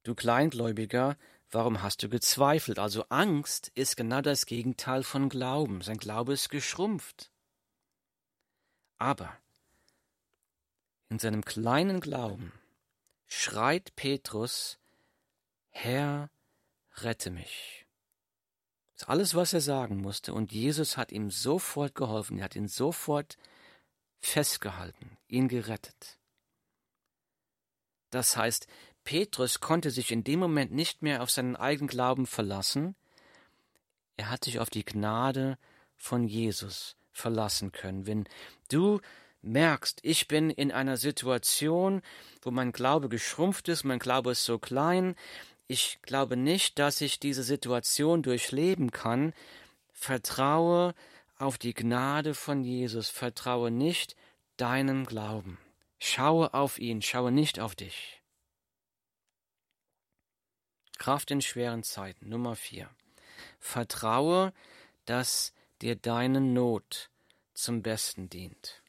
Du 0.04 0.16
Kleingläubiger, 0.16 1.18
Warum 1.52 1.82
hast 1.82 2.02
du 2.02 2.08
gezweifelt? 2.08 2.80
Also 2.80 3.04
Angst 3.10 3.74
ist 3.76 3.98
genau 3.98 4.22
das 4.22 4.46
Gegenteil 4.46 5.04
von 5.04 5.28
Glauben. 5.28 5.82
Sein 5.82 5.98
Glaube 5.98 6.32
ist 6.32 6.48
geschrumpft. 6.48 7.30
Aber 8.98 9.36
in 11.10 11.20
seinem 11.20 11.44
kleinen 11.44 12.00
Glauben 12.00 12.54
schreit 13.32 13.96
Petrus, 13.96 14.78
Herr, 15.70 16.30
rette 16.98 17.32
mich. 17.32 17.88
Das 18.94 19.04
ist 19.04 19.10
alles, 19.10 19.36
was 19.36 19.54
er 19.54 19.62
sagen 19.62 20.02
musste. 20.02 20.34
Und 20.34 20.52
Jesus 20.52 20.98
hat 20.98 21.14
ihm 21.14 21.32
sofort 21.32 21.96
geholfen. 21.96 22.38
Er 22.38 22.44
hat 22.44 22.58
ihn 22.58 22.68
sofort 22.68 23.38
festgehalten, 24.20 25.18
ihn 25.28 25.48
gerettet. 25.48 26.20
Das 28.10 28.36
heißt, 28.36 28.68
Petrus 29.06 29.62
konnte 29.62 29.92
sich 29.92 30.12
in 30.12 30.26
dem 30.26 30.40
Moment 30.40 30.74
nicht 30.74 31.02
mehr 31.02 31.24
auf 31.24 31.32
seinen 31.32 31.56
eigenen 31.56 31.88
Glauben 31.88 32.28
verlassen, 32.28 32.96
er 34.18 34.30
hat 34.30 34.44
sich 34.44 34.60
auf 34.60 34.70
die 34.70 34.86
Gnade 34.86 35.58
von 35.96 36.28
Jesus 36.28 36.98
verlassen 37.12 37.72
können. 37.72 38.06
Wenn 38.06 38.28
du 38.70 39.00
merkst, 39.42 40.00
ich 40.04 40.28
bin 40.28 40.50
in 40.50 40.72
einer 40.72 40.98
Situation, 40.98 42.02
wo 42.42 42.52
mein 42.52 42.72
Glaube 42.72 43.10
geschrumpft 43.10 43.70
ist, 43.70 43.84
mein 43.84 44.00
Glaube 44.00 44.32
ist 44.32 44.46
so 44.46 44.60
klein, 44.60 45.16
ich 45.68 46.00
glaube 46.02 46.38
nicht, 46.38 46.80
dass 46.80 47.02
ich 47.02 47.20
diese 47.20 47.44
Situation 47.44 48.24
durchleben 48.24 48.92
kann, 48.92 49.34
vertraue 49.94 50.94
auf 51.38 51.58
die 51.58 51.74
Gnade 51.74 52.34
von 52.34 52.64
Jesus, 52.64 53.10
vertraue 53.10 53.72
nicht 53.72 54.16
deinem 54.58 55.06
Glauben. 55.06 55.58
Schaue 55.98 56.54
auf 56.54 56.78
ihn, 56.80 57.02
schaue 57.02 57.32
nicht 57.32 57.60
auf 57.60 57.76
dich. 57.76 58.22
Kraft 60.98 61.32
in 61.32 61.42
schweren 61.42 61.84
Zeiten. 61.84 62.30
Nummer 62.30 62.56
vier. 62.56 62.90
Vertraue, 63.60 64.54
dass 65.06 65.54
dir 65.82 65.96
deine 65.96 66.42
Not 66.42 67.10
zum 67.54 67.82
Besten 67.82 68.30
dient. 68.30 68.81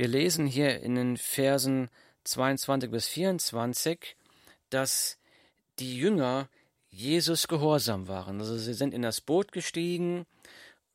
Wir 0.00 0.08
lesen 0.08 0.46
hier 0.46 0.80
in 0.80 0.94
den 0.94 1.18
Versen 1.18 1.90
22 2.24 2.90
bis 2.90 3.06
24, 3.06 4.16
dass 4.70 5.18
die 5.78 5.94
Jünger 5.94 6.48
Jesus 6.88 7.48
gehorsam 7.48 8.08
waren. 8.08 8.40
Also 8.40 8.56
sie 8.56 8.72
sind 8.72 8.94
in 8.94 9.02
das 9.02 9.20
Boot 9.20 9.52
gestiegen, 9.52 10.24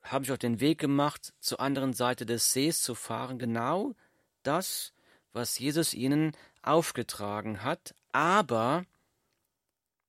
haben 0.01 0.25
sich 0.25 0.31
auf 0.31 0.39
den 0.39 0.59
Weg 0.59 0.79
gemacht, 0.79 1.33
zur 1.39 1.59
anderen 1.59 1.93
Seite 1.93 2.25
des 2.25 2.51
Sees 2.51 2.81
zu 2.81 2.95
fahren. 2.95 3.37
Genau 3.37 3.93
das, 4.41 4.91
was 5.33 5.59
Jesus 5.59 5.93
ihnen 5.93 6.31
aufgetragen 6.63 7.61
hat, 7.61 7.93
aber, 8.11 8.87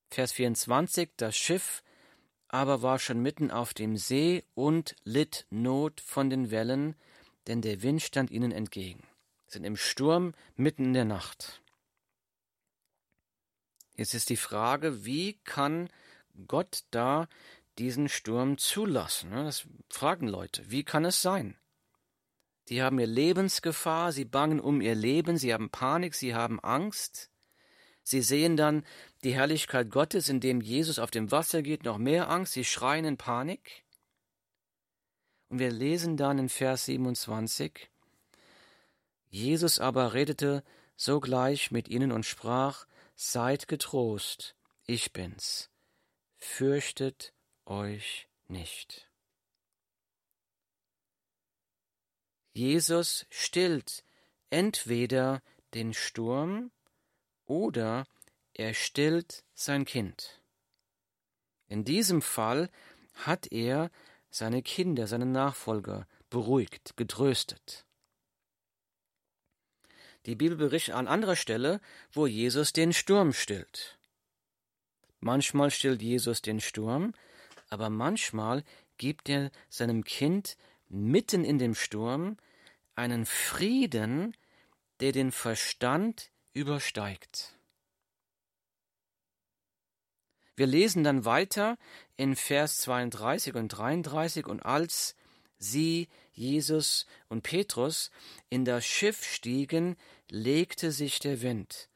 Vers 0.09 0.33
24, 0.33 1.11
das 1.19 1.37
Schiff 1.37 1.83
aber 2.49 2.81
war 2.81 2.99
schon 2.99 3.21
mitten 3.21 3.51
auf 3.51 3.75
dem 3.75 3.99
See 3.99 4.43
und 4.55 4.97
litt 5.05 5.45
Not 5.51 6.01
von 6.01 6.31
den 6.31 6.51
Wellen, 6.51 6.97
denn 7.47 7.63
der 7.63 7.83
Wind 7.83 8.03
stand 8.03 8.31
ihnen 8.31 8.53
entgegen. 8.53 9.07
Sind 9.47 9.65
im 9.65 9.77
Sturm 9.77 10.35
mitten 10.57 10.87
in 10.87 10.93
der 10.93 11.05
Nacht. 11.05 11.63
Jetzt 13.97 14.15
ist 14.15 14.29
die 14.29 14.37
Frage, 14.37 15.05
wie 15.05 15.35
kann 15.45 15.89
Gott 16.47 16.85
da 16.91 17.29
diesen 17.79 18.09
Sturm 18.09 18.59
zulassen? 18.59 19.31
Das 19.31 19.67
fragen 19.89 20.29
Leute. 20.29 20.71
Wie 20.71 20.85
kann 20.85 21.05
es 21.05 21.23
sein? 21.23 21.57
Die 22.69 22.83
haben 22.83 22.99
ihr 22.99 23.07
Lebensgefahr, 23.07 24.13
sie 24.13 24.25
bangen 24.25 24.61
um 24.61 24.81
ihr 24.81 24.95
Leben, 24.95 25.39
sie 25.39 25.55
haben 25.55 25.71
Panik, 25.71 26.15
sie 26.15 26.35
haben 26.35 26.59
Angst. 26.61 27.31
Sie 28.03 28.23
sehen 28.23 28.57
dann 28.57 28.85
die 29.25 29.35
Herrlichkeit 29.35 29.91
Gottes, 29.91 30.29
indem 30.29 30.61
Jesus 30.61 30.99
auf 30.99 31.11
dem 31.11 31.31
Wasser 31.31 31.63
geht, 31.63 31.85
noch 31.85 31.99
mehr 31.99 32.29
Angst, 32.29 32.53
sie 32.53 32.65
schreien 32.65 33.05
in 33.05 33.17
Panik. 33.17 33.85
Und 35.49 35.59
wir 35.59 35.71
lesen 35.71 36.17
dann 36.17 36.39
in 36.39 36.49
Vers 36.49 36.87
27, 36.87 37.89
Jesus 39.29 39.79
aber 39.79 40.15
redete 40.15 40.65
sogleich 40.97 41.71
mit 41.71 41.89
ihnen 41.89 42.13
und 42.13 42.25
sprach, 42.25 42.87
Seid 43.15 43.67
getrost, 43.67 44.55
ich 44.85 45.13
bin's, 45.13 45.71
fürchtet 46.37 47.33
euch 47.65 48.29
nicht. 48.49 49.09
Jesus 52.53 53.27
stillt 53.31 54.05
entweder 54.51 55.43
den 55.75 55.93
Sturm 55.93 56.71
oder 57.47 58.07
er 58.55 58.75
stillt 58.75 59.45
sein 59.55 59.85
Kind. 59.85 60.41
In 61.69 61.85
diesem 61.85 62.23
Fall 62.23 62.71
hat 63.15 63.51
er 63.53 63.91
seine 64.37 64.63
Kinder, 64.63 65.07
seine 65.07 65.25
Nachfolger 65.25 66.07
beruhigt, 66.29 66.97
getröstet. 66.97 67.87
Die 70.27 70.35
Bibel 70.35 70.59
berichtet 70.59 70.95
an 70.95 71.09
anderer 71.09 71.37
Stelle, 71.37 71.81
wo 72.13 72.27
Jesus 72.27 72.73
den 72.75 72.93
Sturm 72.93 73.33
stillt. 73.33 73.99
Manchmal 75.21 75.71
stillt 75.71 76.03
Jesus 76.03 76.43
den 76.43 76.61
Sturm, 76.61 77.15
aber 77.71 77.89
manchmal 77.89 78.63
gibt 78.99 79.31
er 79.31 79.51
seinem 79.71 80.05
Kind 80.05 80.59
mitten 80.89 81.43
in 81.45 81.59
dem 81.59 81.75
Sturm 81.75 82.37
einen 82.95 83.25
Frieden, 83.25 84.37
der 85.01 85.13
den 85.13 85.33
Verstand 85.33 86.31
übersteigt. 86.53 87.56
Wir 90.57 90.67
lesen 90.67 91.05
dann 91.05 91.25
weiter 91.25 91.77
in 92.17 92.35
Vers 92.35 92.79
32 92.79 93.55
und 93.55 93.69
33 93.69 94.47
und 94.47 94.65
als 94.65 95.15
sie, 95.59 96.09
Jesus 96.33 97.07
und 97.29 97.43
Petrus, 97.43 98.11
in 98.49 98.65
das 98.65 98.85
Schiff 98.87 99.25
stiegen, 99.25 99.97
legte 100.31 100.93
sich 100.93 101.19
der 101.19 101.43
Wind. 101.43 101.89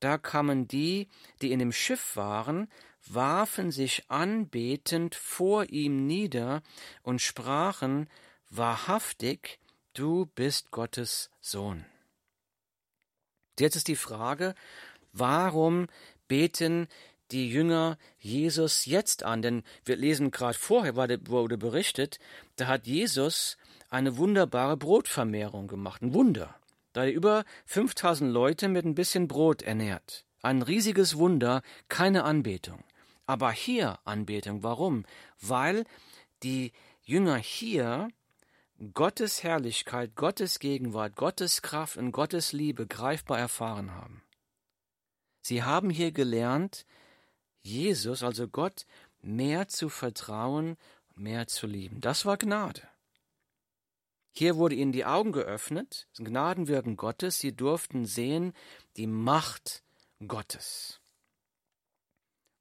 Da 0.00 0.18
kamen 0.18 0.66
die, 0.66 1.08
die 1.40 1.52
in 1.52 1.58
dem 1.58 1.72
Schiff 1.72 2.16
waren, 2.16 2.68
warfen 3.06 3.70
sich 3.70 4.10
anbetend 4.10 5.14
vor 5.14 5.64
ihm 5.70 6.06
nieder 6.06 6.62
und 7.02 7.20
sprachen, 7.20 8.08
Wahrhaftig, 8.48 9.58
du 9.92 10.26
bist 10.26 10.70
Gottes 10.70 11.30
Sohn. 11.40 11.84
Jetzt 13.58 13.76
ist 13.76 13.88
die 13.88 13.96
Frage, 13.96 14.54
warum 15.12 15.88
beten 16.28 16.88
die 17.30 17.50
Jünger 17.50 17.98
Jesus 18.18 18.86
jetzt 18.86 19.22
an? 19.22 19.42
Denn 19.42 19.62
wir 19.84 19.96
lesen 19.96 20.30
gerade 20.30 20.58
vorher, 20.58 20.96
wurde 20.96 21.58
berichtet, 21.58 22.18
da 22.56 22.66
hat 22.66 22.86
Jesus 22.86 23.56
eine 23.88 24.16
wunderbare 24.16 24.76
Brotvermehrung 24.76 25.68
gemacht, 25.68 26.02
ein 26.02 26.14
Wunder. 26.14 26.54
Da 26.92 27.04
er 27.04 27.12
über 27.12 27.44
5000 27.66 28.32
Leute 28.32 28.68
mit 28.68 28.84
ein 28.84 28.94
bisschen 28.94 29.28
Brot 29.28 29.62
ernährt. 29.62 30.24
Ein 30.42 30.62
riesiges 30.62 31.16
Wunder, 31.18 31.62
keine 31.88 32.24
Anbetung. 32.24 32.84
Aber 33.26 33.50
hier 33.50 33.98
Anbetung. 34.04 34.62
Warum? 34.62 35.04
Weil 35.40 35.84
die 36.42 36.72
Jünger 37.02 37.36
hier 37.36 38.08
Gottes 38.92 39.42
Herrlichkeit, 39.42 40.14
Gottes 40.16 40.58
Gegenwart, 40.58 41.16
Gottes 41.16 41.62
Kraft 41.62 41.96
und 41.96 42.12
Gottes 42.12 42.52
Liebe 42.52 42.86
greifbar 42.86 43.38
erfahren 43.38 43.94
haben. 43.94 44.22
Sie 45.40 45.62
haben 45.62 45.90
hier 45.90 46.12
gelernt, 46.12 46.84
Jesus, 47.66 48.22
also 48.22 48.48
Gott, 48.48 48.86
mehr 49.22 49.68
zu 49.68 49.88
vertrauen, 49.88 50.76
mehr 51.14 51.46
zu 51.48 51.66
lieben. 51.66 52.00
Das 52.00 52.24
war 52.24 52.36
Gnade. 52.36 52.82
Hier 54.30 54.56
wurde 54.56 54.74
ihnen 54.74 54.92
die 54.92 55.04
Augen 55.04 55.32
geöffnet, 55.32 56.08
Gnadenwirken 56.16 56.96
Gottes, 56.96 57.38
sie 57.38 57.56
durften 57.56 58.04
sehen 58.04 58.52
die 58.96 59.06
Macht 59.06 59.82
Gottes. 60.26 61.00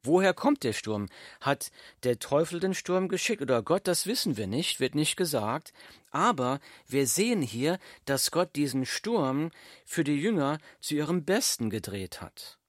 Woher 0.04 0.34
kommt 0.34 0.64
der 0.64 0.74
Sturm? 0.74 1.08
Hat 1.42 1.72
der 2.04 2.20
Teufel 2.20 2.60
den 2.60 2.74
Sturm 2.76 3.10
geschickt 3.10 3.42
oder 3.42 3.62
Gott? 3.64 3.88
Das 3.88 4.06
wissen 4.06 4.38
wir 4.38 4.48
nicht, 4.48 4.80
wird 4.80 4.94
nicht 4.94 5.18
gesagt. 5.18 5.74
Aber 6.12 6.60
wir 6.88 7.08
sehen 7.08 7.42
hier, 7.42 7.80
dass 8.06 8.32
Gott 8.32 8.56
diesen 8.56 8.86
Sturm 8.86 9.52
für 9.84 10.04
die 10.04 10.16
Jünger 10.16 10.60
zu 10.80 10.94
ihrem 10.96 11.26
Besten 11.26 11.70
gedreht 11.72 12.22
hat. 12.22 12.60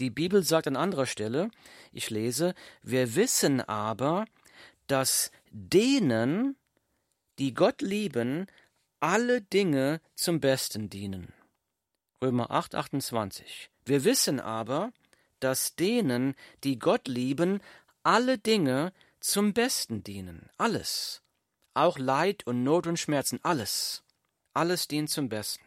Die 0.00 0.10
Bibel 0.10 0.42
sagt 0.42 0.66
an 0.66 0.76
anderer 0.76 1.04
Stelle, 1.04 1.50
ich 1.92 2.08
lese, 2.08 2.54
wir 2.82 3.14
wissen 3.16 3.60
aber, 3.60 4.24
dass 4.86 5.30
denen, 5.50 6.56
die 7.38 7.52
Gott 7.52 7.82
lieben, 7.82 8.46
alle 8.98 9.42
Dinge 9.42 10.00
zum 10.14 10.40
Besten 10.40 10.88
dienen. 10.88 11.34
Römer 12.22 12.50
8, 12.50 12.74
28. 12.74 13.70
Wir 13.84 14.04
wissen 14.04 14.40
aber, 14.40 14.90
dass 15.38 15.76
denen, 15.76 16.34
die 16.64 16.78
Gott 16.78 17.06
lieben, 17.06 17.60
alle 18.02 18.38
Dinge 18.38 18.94
zum 19.20 19.52
Besten 19.52 20.02
dienen. 20.02 20.48
Alles. 20.56 21.22
Auch 21.74 21.98
Leid 21.98 22.46
und 22.46 22.62
Not 22.62 22.86
und 22.86 22.98
Schmerzen, 22.98 23.38
alles. 23.42 24.02
Alles 24.54 24.88
dient 24.88 25.10
zum 25.10 25.28
Besten. 25.28 25.64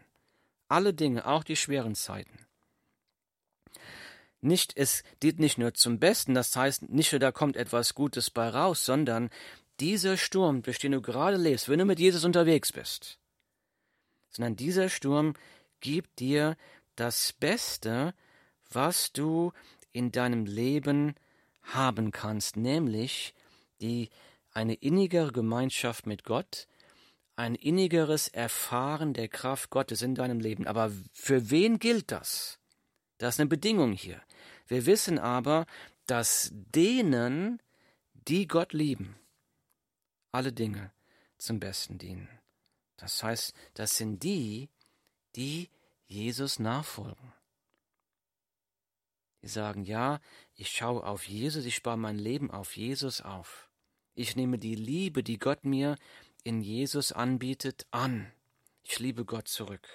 Alle 0.67 0.93
Dinge, 0.93 1.27
auch 1.27 1.43
die 1.43 1.55
schweren 1.55 1.93
Zeiten. 1.93 2.42
Nicht, 4.43 4.73
es 4.75 5.03
dient 5.21 5.39
nicht 5.39 5.57
nur 5.57 5.73
zum 5.73 5.99
Besten, 5.99 6.33
das 6.33 6.55
heißt 6.55 6.89
nicht 6.89 7.11
nur 7.11 7.19
da 7.19 7.31
kommt 7.31 7.55
etwas 7.55 7.95
Gutes 7.95 8.29
bei 8.29 8.49
raus, 8.49 8.85
sondern 8.85 9.29
dieser 9.79 10.17
Sturm, 10.17 10.61
durch 10.61 10.79
den 10.79 10.91
du 10.91 11.01
gerade 11.01 11.37
lebst, 11.37 11.69
wenn 11.69 11.79
du 11.79 11.85
mit 11.85 11.99
Jesus 11.99 12.23
unterwegs 12.23 12.71
bist, 12.71 13.19
sondern 14.29 14.55
dieser 14.55 14.89
Sturm 14.89 15.33
gibt 15.79 16.19
dir 16.19 16.57
das 16.95 17.33
Beste, 17.33 18.13
was 18.69 19.11
du 19.13 19.51
in 19.91 20.11
deinem 20.11 20.45
Leben 20.45 21.15
haben 21.61 22.11
kannst, 22.11 22.57
nämlich 22.57 23.33
die 23.81 24.09
eine 24.51 24.75
innigere 24.75 25.31
Gemeinschaft 25.31 26.05
mit 26.05 26.23
Gott, 26.23 26.67
ein 27.35 27.55
innigeres 27.55 28.27
Erfahren 28.27 29.13
der 29.13 29.27
Kraft 29.27 29.69
Gottes 29.69 30.01
in 30.01 30.15
deinem 30.15 30.39
Leben. 30.39 30.67
Aber 30.67 30.91
für 31.13 31.49
wen 31.49 31.79
gilt 31.79 32.11
das? 32.11 32.59
Das 33.17 33.35
ist 33.35 33.39
eine 33.39 33.49
Bedingung 33.49 33.93
hier. 33.93 34.21
Wir 34.73 34.87
wissen 34.87 35.19
aber, 35.19 35.67
dass 36.07 36.49
denen, 36.51 37.61
die 38.27 38.47
Gott 38.47 38.73
lieben, 38.73 39.15
alle 40.31 40.51
Dinge 40.51 40.91
zum 41.37 41.59
Besten 41.59 41.99
dienen. 41.99 42.27
Das 42.97 43.21
heißt, 43.21 43.53
das 43.75 43.97
sind 43.97 44.23
die, 44.23 44.71
die 45.35 45.69
Jesus 46.07 46.57
nachfolgen. 46.57 47.33
Die 49.43 49.47
sagen, 49.47 49.83
ja, 49.83 50.19
ich 50.55 50.71
schaue 50.71 51.03
auf 51.03 51.27
Jesus, 51.27 51.65
ich 51.65 51.75
spare 51.75 51.97
mein 51.97 52.17
Leben 52.17 52.49
auf 52.49 52.75
Jesus 52.75 53.21
auf. 53.21 53.69
Ich 54.15 54.35
nehme 54.35 54.57
die 54.57 54.73
Liebe, 54.73 55.21
die 55.21 55.37
Gott 55.37 55.65
mir 55.65 55.97
in 56.43 56.61
Jesus 56.61 57.11
anbietet, 57.11 57.85
an. 57.91 58.33
Ich 58.81 58.97
liebe 58.97 59.23
Gott 59.23 59.47
zurück. 59.47 59.87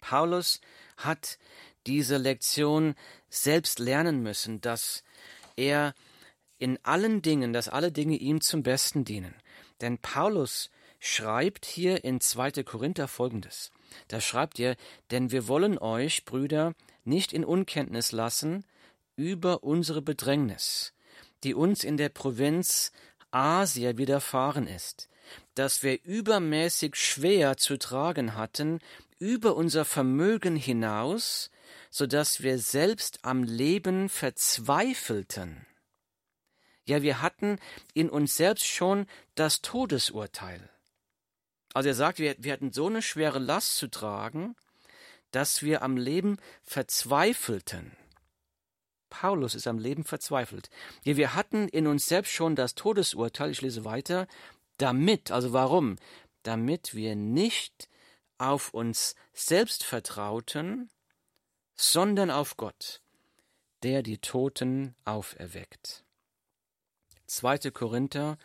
Paulus 0.00 0.60
hat 0.98 1.38
diese 1.86 2.16
Lektion 2.16 2.94
selbst 3.28 3.78
lernen 3.78 4.22
müssen, 4.22 4.60
dass 4.60 5.02
er 5.56 5.94
in 6.58 6.78
allen 6.82 7.22
Dingen, 7.22 7.52
dass 7.52 7.68
alle 7.68 7.92
Dinge 7.92 8.16
ihm 8.16 8.40
zum 8.40 8.62
Besten 8.62 9.04
dienen. 9.04 9.34
Denn 9.80 9.98
Paulus 9.98 10.70
schreibt 10.98 11.66
hier 11.66 12.04
in 12.04 12.20
2. 12.20 12.62
Korinther 12.62 13.08
folgendes. 13.08 13.70
Da 14.08 14.20
schreibt 14.20 14.58
er, 14.58 14.76
denn 15.10 15.30
wir 15.30 15.48
wollen 15.48 15.78
euch, 15.78 16.24
Brüder, 16.24 16.74
nicht 17.04 17.32
in 17.32 17.44
Unkenntnis 17.44 18.12
lassen 18.12 18.64
über 19.16 19.62
unsere 19.62 20.02
Bedrängnis, 20.02 20.94
die 21.44 21.54
uns 21.54 21.84
in 21.84 21.96
der 21.96 22.08
Provinz 22.08 22.92
Asia 23.30 23.96
widerfahren 23.96 24.66
ist, 24.66 25.08
dass 25.54 25.82
wir 25.82 26.02
übermäßig 26.04 26.96
schwer 26.96 27.56
zu 27.56 27.78
tragen 27.78 28.36
hatten, 28.36 28.80
über 29.18 29.56
unser 29.56 29.84
Vermögen 29.84 30.56
hinaus, 30.56 31.50
so 31.90 32.06
dass 32.06 32.42
wir 32.42 32.58
selbst 32.58 33.24
am 33.24 33.42
Leben 33.42 34.08
verzweifelten. 34.08 35.66
Ja, 36.86 37.02
wir 37.02 37.22
hatten 37.22 37.58
in 37.94 38.10
uns 38.10 38.36
selbst 38.36 38.66
schon 38.66 39.06
das 39.34 39.62
Todesurteil. 39.62 40.68
Also 41.72 41.88
er 41.88 41.94
sagt, 41.94 42.18
wir, 42.18 42.36
wir 42.38 42.52
hatten 42.52 42.72
so 42.72 42.86
eine 42.86 43.02
schwere 43.02 43.38
Last 43.38 43.76
zu 43.76 43.88
tragen, 43.88 44.54
dass 45.30 45.62
wir 45.62 45.82
am 45.82 45.96
Leben 45.96 46.38
verzweifelten. 46.62 47.96
Paulus 49.10 49.54
ist 49.54 49.66
am 49.66 49.78
Leben 49.78 50.04
verzweifelt. 50.04 50.70
Ja, 51.04 51.16
wir 51.16 51.34
hatten 51.34 51.68
in 51.68 51.86
uns 51.86 52.06
selbst 52.06 52.32
schon 52.32 52.56
das 52.56 52.74
Todesurteil, 52.74 53.50
ich 53.50 53.62
lese 53.62 53.84
weiter, 53.84 54.26
damit, 54.78 55.30
also 55.30 55.52
warum? 55.52 55.96
Damit 56.42 56.94
wir 56.94 57.16
nicht 57.16 57.88
auf 58.38 58.74
uns 58.74 59.14
selbst 59.32 59.84
vertrauten, 59.84 60.90
sondern 61.76 62.30
auf 62.30 62.56
Gott, 62.56 63.00
der 63.82 64.02
die 64.02 64.18
Toten 64.18 64.94
auferweckt. 65.04 66.04
2. 67.26 67.70
Korinther 67.70 68.38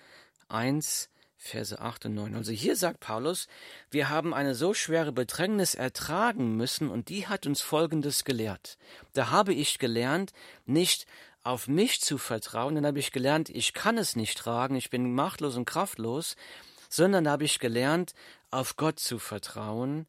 1, 0.48 1.10
Verse 1.42 1.80
8 1.80 2.08
und 2.08 2.16
9. 2.16 2.36
Also 2.36 2.52
hier 2.52 2.76
sagt 2.76 3.00
Paulus, 3.00 3.48
wir 3.92 4.10
haben 4.10 4.34
eine 4.34 4.56
so 4.56 4.74
schwere 4.74 5.14
Bedrängnis 5.14 5.74
ertragen 5.74 6.58
müssen 6.58 6.90
und 6.90 7.08
die 7.08 7.28
hat 7.28 7.48
uns 7.48 7.62
Folgendes 7.62 8.26
gelehrt. 8.26 8.78
Da 9.14 9.30
habe 9.30 9.54
ich 9.54 9.80
gelernt, 9.80 10.34
nicht 10.66 11.06
auf 11.44 11.70
mich 11.70 12.02
zu 12.02 12.18
vertrauen, 12.18 12.76
dann 12.76 12.86
habe 12.86 13.00
ich 13.00 13.14
gelernt, 13.14 13.50
ich 13.50 13.74
kann 13.74 13.98
es 13.98 14.18
nicht 14.18 14.38
tragen, 14.38 14.76
ich 14.76 14.90
bin 14.90 15.14
machtlos 15.14 15.56
und 15.56 15.64
kraftlos, 15.64 16.36
sondern 16.90 17.30
habe 17.30 17.46
ich 17.46 17.60
gelernt, 17.60 18.14
auf 18.52 18.76
Gott 18.76 19.00
zu 19.00 19.18
vertrauen, 19.18 20.08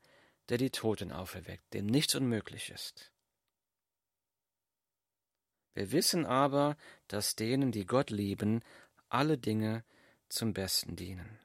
der 0.50 0.58
die 0.58 0.70
Toten 0.70 1.12
auferweckt, 1.12 1.72
dem 1.72 1.86
nichts 1.86 2.14
unmöglich 2.14 2.70
ist. 2.70 3.12
Wir 5.74 5.92
wissen 5.92 6.26
aber, 6.26 6.76
dass 7.08 7.36
denen, 7.36 7.72
die 7.72 7.86
Gott 7.86 8.10
lieben, 8.10 8.62
alle 9.08 9.38
Dinge 9.38 9.84
zum 10.28 10.52
Besten 10.52 10.96
dienen. 10.96 11.38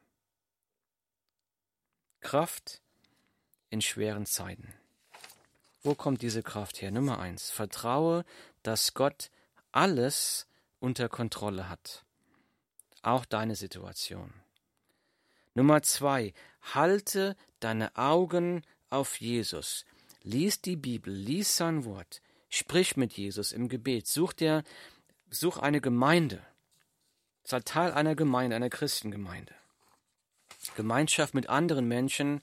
Kraft 2.20 2.82
in 3.70 3.82
schweren 3.82 4.26
Zeiten. 4.26 4.74
Wo 5.84 5.94
kommt 5.94 6.24
diese 6.24 6.42
Kraft 6.42 6.82
her? 6.82 6.90
Nummer 6.90 7.20
eins. 7.20 7.52
Vertraue, 7.52 8.26
dass 8.64 8.96
Gott 8.96 9.30
alles 9.72 10.48
unter 10.80 11.10
Kontrolle 11.10 11.70
hat. 11.70 12.04
Auch 13.04 13.26
deine 13.26 13.56
Situation. 13.56 14.34
Nummer 15.54 15.84
zwei. 15.84 16.34
Halte 16.74 17.36
deine 17.60 17.96
Augen 17.96 18.64
auf 18.96 19.20
Jesus. 19.20 19.86
Lies 20.24 20.62
die 20.62 20.76
Bibel, 20.76 21.14
lies 21.14 21.56
sein 21.56 21.86
Wort, 21.86 22.22
sprich 22.50 22.98
mit 22.98 23.14
Jesus 23.14 23.52
im 23.52 23.70
Gebet, 23.70 24.08
such 24.08 24.34
dir, 24.34 24.64
such 25.30 25.58
eine 25.58 25.82
Gemeinde. 25.82 26.42
Sei 27.44 27.60
Teil 27.60 27.92
einer 27.92 28.16
Gemeinde, 28.16 28.56
einer 28.56 28.70
Christengemeinde. 28.70 29.54
Gemeinschaft 30.76 31.36
mit 31.36 31.48
anderen 31.48 31.88
Menschen, 31.88 32.42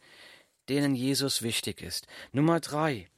denen 0.68 0.94
Jesus 0.94 1.42
wichtig 1.42 1.82
ist. 1.82 2.06
Nummer 2.30 2.60
drei. 2.60 3.08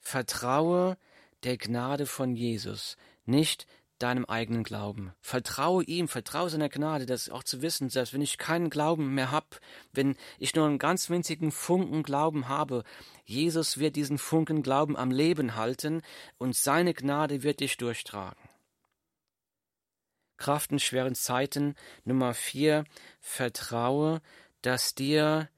Vertraue 0.00 0.96
der 1.42 1.56
Gnade 1.56 2.06
von 2.06 2.36
Jesus, 2.36 2.96
nicht 3.24 3.66
deinem 4.04 4.26
eigenen 4.26 4.64
Glauben. 4.64 5.14
Vertraue 5.22 5.82
ihm, 5.82 6.08
vertraue 6.08 6.50
seiner 6.50 6.68
Gnade, 6.68 7.06
das 7.06 7.30
auch 7.30 7.42
zu 7.42 7.62
wissen, 7.62 7.88
selbst 7.88 8.12
wenn 8.12 8.20
ich 8.20 8.36
keinen 8.36 8.68
Glauben 8.68 9.14
mehr 9.14 9.30
habe, 9.30 9.46
wenn 9.92 10.14
ich 10.38 10.54
nur 10.54 10.66
einen 10.66 10.78
ganz 10.78 11.08
winzigen 11.08 11.50
Funken 11.50 12.02
Glauben 12.02 12.46
habe, 12.46 12.84
Jesus 13.24 13.78
wird 13.78 13.96
diesen 13.96 14.18
Funken 14.18 14.62
Glauben 14.62 14.94
am 14.94 15.10
Leben 15.10 15.56
halten 15.56 16.02
und 16.36 16.54
seine 16.54 16.92
Gnade 16.92 17.42
wird 17.42 17.60
dich 17.60 17.78
durchtragen. 17.78 18.38
Kraft 20.36 20.70
in 20.70 20.80
schweren 20.80 21.14
Zeiten. 21.14 21.74
Nummer 22.04 22.34
vier, 22.34 22.84
vertraue, 23.20 24.20
dass 24.60 24.94
dir 24.94 25.48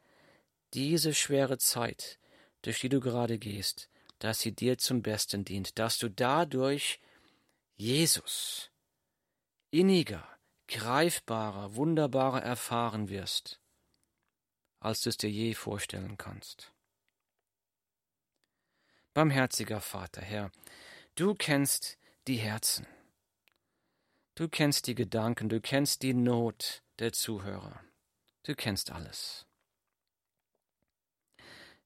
diese 0.73 1.15
schwere 1.15 1.59
Zeit, 1.59 2.21
durch 2.63 2.79
die 2.79 2.91
du 2.91 3.01
gerade 3.01 3.41
gehst, 3.41 3.89
dass 4.21 4.39
sie 4.39 4.53
dir 4.53 4.79
zum 4.79 5.03
Besten 5.03 5.45
dient, 5.45 5.81
dass 5.81 5.99
du 5.99 6.09
dadurch 6.09 7.01
Jesus 7.77 8.71
inniger, 9.71 10.27
greifbarer, 10.67 11.77
wunderbarer 11.77 12.43
erfahren 12.43 13.11
wirst, 13.11 13.61
als 14.81 15.03
du 15.03 15.11
es 15.11 15.19
dir 15.19 15.31
je 15.31 15.55
vorstellen 15.55 16.17
kannst. 16.17 16.73
Barmherziger 19.13 19.81
Vater, 19.81 20.23
Herr, 20.23 20.51
du 21.15 21.35
kennst 21.35 21.99
die 22.27 22.37
Herzen, 22.37 22.87
du 24.35 24.49
kennst 24.49 24.87
die 24.87 24.95
Gedanken, 24.95 25.49
du 25.49 25.61
kennst 25.61 26.03
die 26.03 26.15
Not 26.15 26.83
der 26.99 27.13
Zuhörer, 27.13 27.85
du 28.45 28.55
kennst 28.55 28.91
alles. 28.91 29.47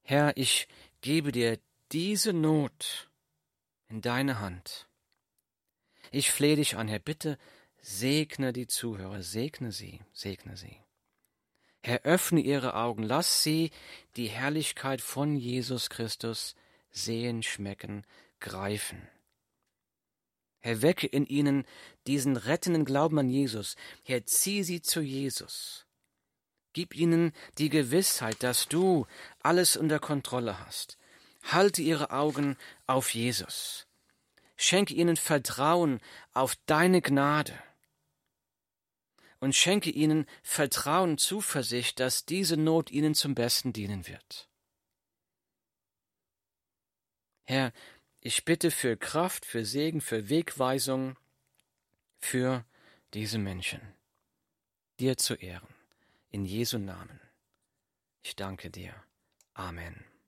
Herr, 0.03 0.37
ich 0.37 0.69
gebe 1.01 1.33
dir 1.33 1.59
diese 1.91 2.33
Not 2.33 3.11
in 3.89 4.01
deine 4.01 4.39
Hand 4.39 4.90
ich 6.11 6.31
flehe 6.31 6.57
dich 6.57 6.77
an, 6.77 6.89
Herr, 6.89 6.99
bitte 6.99 7.39
segne 7.81 8.53
die 8.53 8.67
Zuhörer, 8.67 9.23
segne 9.23 9.73
sie, 9.73 10.01
segne 10.13 10.57
sie. 10.57 10.77
Herr, 11.83 12.03
öffne 12.03 12.41
ihre 12.41 12.75
Augen, 12.75 13.03
lass 13.03 13.43
sie 13.43 13.71
die 14.17 14.29
Herrlichkeit 14.29 15.01
von 15.01 15.37
Jesus 15.37 15.89
Christus 15.89 16.55
sehen, 16.91 17.43
schmecken, 17.43 18.05
greifen. 18.39 19.09
Herr, 20.61 20.83
wecke 20.83 21.07
in 21.07 21.25
ihnen 21.27 21.65
diesen 22.07 22.37
rettenden 22.37 22.85
Glauben 22.85 23.19
an 23.19 23.31
Jesus. 23.31 23.77
Herr, 24.05 24.27
zieh 24.27 24.63
sie 24.63 24.83
zu 24.83 25.01
Jesus. 25.01 25.87
Gib 26.73 26.95
ihnen 26.95 27.33
die 27.59 27.71
Gewissheit, 27.71 28.43
dass 28.43 28.69
du 28.69 29.07
alles 29.41 29.77
unter 29.77 29.99
Kontrolle 29.99 30.61
hast. 30.61 30.99
Halte 31.45 31.81
ihre 31.81 32.11
Augen 32.11 32.57
auf 32.87 33.15
Jesus. 33.15 33.87
Schenke 34.63 34.93
ihnen 34.93 35.17
Vertrauen 35.17 36.01
auf 36.35 36.55
deine 36.67 37.01
Gnade 37.01 37.59
und 39.39 39.57
schenke 39.57 39.89
ihnen 39.89 40.27
Vertrauen, 40.43 41.17
Zuversicht, 41.17 41.99
dass 41.99 42.27
diese 42.27 42.59
Not 42.59 42.91
ihnen 42.91 43.15
zum 43.15 43.35
Besten 43.35 43.73
dienen 43.73 44.07
wird. 44.07 44.51
Herr, 47.45 47.73
ich 48.21 48.45
bitte 48.45 48.71
für 48.71 48.99
Kraft, 48.99 49.47
für 49.47 49.65
Segen, 49.65 50.03
für 50.03 50.29
Wegweisung 50.29 51.17
für 52.19 52.67
diese 53.15 53.39
Menschen, 53.39 53.81
dir 54.99 55.17
zu 55.17 55.37
ehren. 55.37 55.75
In 56.29 56.45
Jesu 56.45 56.77
Namen. 56.77 57.19
Ich 58.23 58.37
danke 58.37 58.69
dir. 58.69 58.93
Amen. 59.55 60.10